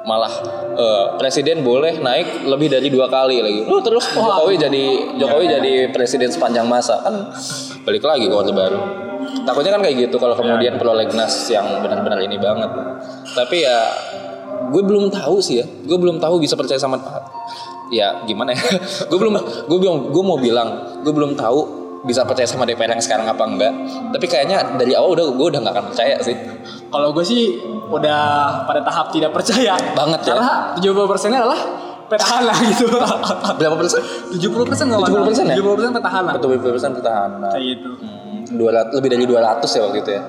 [0.00, 0.32] malah
[0.74, 3.60] eh, presiden boleh naik lebih dari dua kali lagi.
[3.68, 4.84] Lu terus Jokowi jadi
[5.20, 7.30] Jokowi jadi presiden sepanjang masa kan
[7.84, 9.09] balik lagi ke orde baru
[9.46, 12.70] takutnya kan kayak gitu kalau kemudian prolegnas yang benar-benar ini banget.
[13.34, 13.78] Tapi ya
[14.70, 15.66] gue belum tahu sih ya.
[15.86, 17.00] Gue belum tahu bisa percaya sama
[17.90, 18.62] ya gimana ya?
[19.10, 19.34] Gue belum
[19.66, 23.44] gue belum gue mau bilang gue belum tahu bisa percaya sama DPR yang sekarang apa
[23.44, 23.72] enggak.
[24.14, 26.36] Tapi kayaknya dari awal udah gue udah nggak akan percaya sih.
[26.88, 27.60] Kalau gue sih
[27.90, 28.22] udah
[28.64, 29.76] pada tahap tidak percaya.
[29.92, 30.32] Banget ya.
[30.32, 32.90] Karena 70 persennya adalah petahana gitu.
[33.54, 34.00] berapa persen
[34.34, 35.56] 70 persen nggak 70% ya?
[35.56, 36.30] 70 persen petahana.
[36.34, 37.90] betul persen petahana Kayak gitu.
[37.96, 40.22] Hmm, 200 lebih dari 200 ya waktu itu ya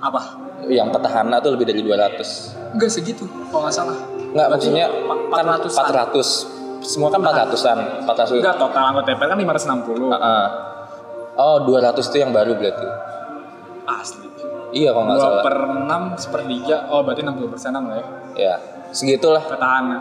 [0.00, 0.20] Apa?
[0.66, 3.96] yang petahana tuh lebih dari 200 Enggak segitu, kalau nggak salah.
[4.28, 5.86] Nggak Berarti maksudnya empat- kan 400-an.
[6.12, 10.08] 400 semua kan 400-an 400 Enggak, total anggota DPR kan 560.
[10.08, 10.46] Heeh.
[11.34, 12.88] oh 200 itu yang baru berarti
[13.86, 14.28] Asli.
[14.70, 16.76] iya kalau nggak 2 salah per 6 sepertiga.
[16.88, 18.06] Oh, berarti 60 persenan lah ya.
[18.36, 18.54] ya
[18.90, 19.98] segitulah Petahana.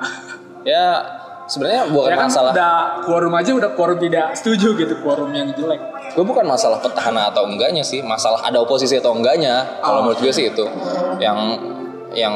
[0.67, 0.99] Ya
[1.47, 2.51] sebenarnya bukan ya kan masalah.
[2.51, 2.73] udah
[3.07, 5.79] quorum aja udah quorum tidak setuju gitu quorum yang jelek.
[6.11, 9.79] gue bukan masalah petahana atau enggaknya sih masalah ada oposisi atau enggaknya.
[9.79, 10.11] Kalau Oh.
[10.11, 10.65] menurut gue sih itu.
[11.23, 11.39] Yang
[12.11, 12.35] yang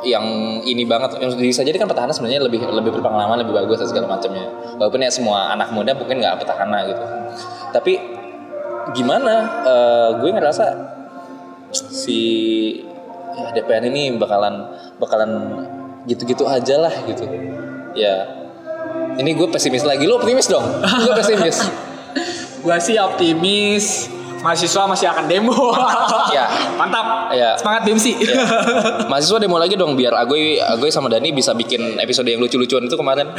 [0.00, 0.24] yang
[0.62, 1.18] ini banget.
[1.18, 4.48] Yang bisa jadi kan petahana sebenarnya lebih lebih berpengalaman lebih bagus dan segala macamnya.
[4.78, 7.04] Walaupun ya semua anak muda mungkin nggak petahana gitu.
[7.74, 7.92] Tapi
[8.94, 9.34] gimana
[9.66, 10.64] Eh, gue ngerasa
[11.74, 12.20] si
[13.34, 14.62] ya, DPR ini bakalan
[14.96, 15.32] bakalan
[16.06, 17.26] gitu-gitu aja lah gitu
[17.98, 18.26] ya
[19.18, 21.58] ini gue pesimis lagi lo optimis dong gue pesimis
[22.66, 24.10] Gua sih optimis
[24.42, 25.54] mahasiswa masih akan demo.
[26.34, 26.50] Ya.
[26.76, 27.32] Mantap.
[27.32, 27.54] Ya.
[27.56, 28.12] Semangat Demsi.
[28.18, 28.42] Ya.
[29.10, 32.98] Mahasiswa demo lagi dong biar Agoy Agoy sama Dani bisa bikin episode yang lucu-lucuan itu
[32.98, 33.30] kemarin.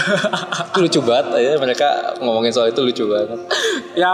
[0.72, 3.38] itu lucu banget ya mereka ngomongin soal itu lucu banget.
[3.93, 4.13] ya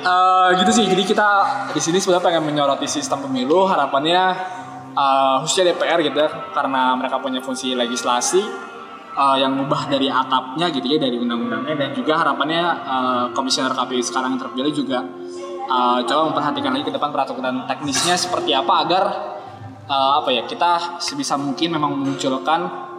[0.00, 1.28] eh, gitu sih jadi kita
[1.76, 4.34] di sini sebenarnya pengen menyoroti sistem pemilu harapannya
[4.94, 8.42] eh, khususnya DPR gitu ya karena mereka punya fungsi legislasi
[9.14, 14.02] eh, yang mengubah dari atapnya gitu ya dari undang-undangnya dan juga harapannya eh, komisioner KPU
[14.02, 14.98] sekarang yang terpilih juga
[15.66, 19.04] eh, coba memperhatikan lagi ke depan peraturan teknisnya seperti apa agar
[19.86, 22.90] eh, apa ya kita sebisa mungkin memang memunculkan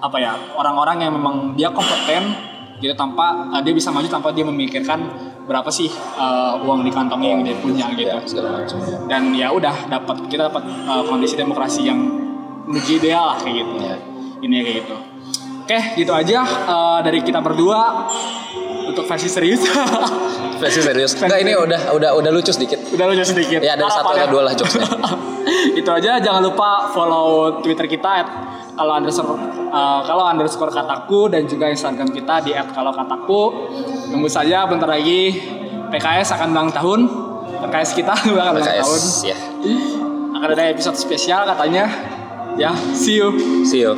[0.00, 2.32] apa ya orang-orang yang memang dia kompeten
[2.80, 5.04] gitu tanpa uh, dia bisa maju tanpa dia memikirkan
[5.50, 8.78] berapa sih uh, uang di kantongnya yang dia punya gitu Ya, segala macam.
[9.10, 11.98] dan ya udah dapat kita dapat uh, kondisi demokrasi yang
[12.64, 13.96] menuju ideal lah kayak gitu Ya.
[14.40, 14.94] ini kayak gitu
[15.70, 18.10] oke gitu aja uh, dari kita berdua
[18.90, 19.62] untuk versi serius
[20.60, 21.16] Versi serius.
[21.16, 22.76] Enggak ini udah udah udah lucu sedikit.
[22.92, 24.88] udah lucu sedikit Ya ada satu Harapannya- atau dua lah jokesnya.
[25.80, 28.28] itu aja jangan lupa follow Twitter kita at
[28.76, 29.40] kalau underscore
[29.72, 33.72] uh, kalau underscore kataku dan juga Instagram kita di at kalau kataku
[34.12, 35.38] tunggu saja bentar lagi
[35.88, 37.00] PKS akan ulang tahun
[37.64, 39.36] PKS kita akan ulang tahun ya.
[40.36, 41.88] akan ada episode spesial katanya
[42.60, 43.32] ya see you
[43.64, 43.96] See you.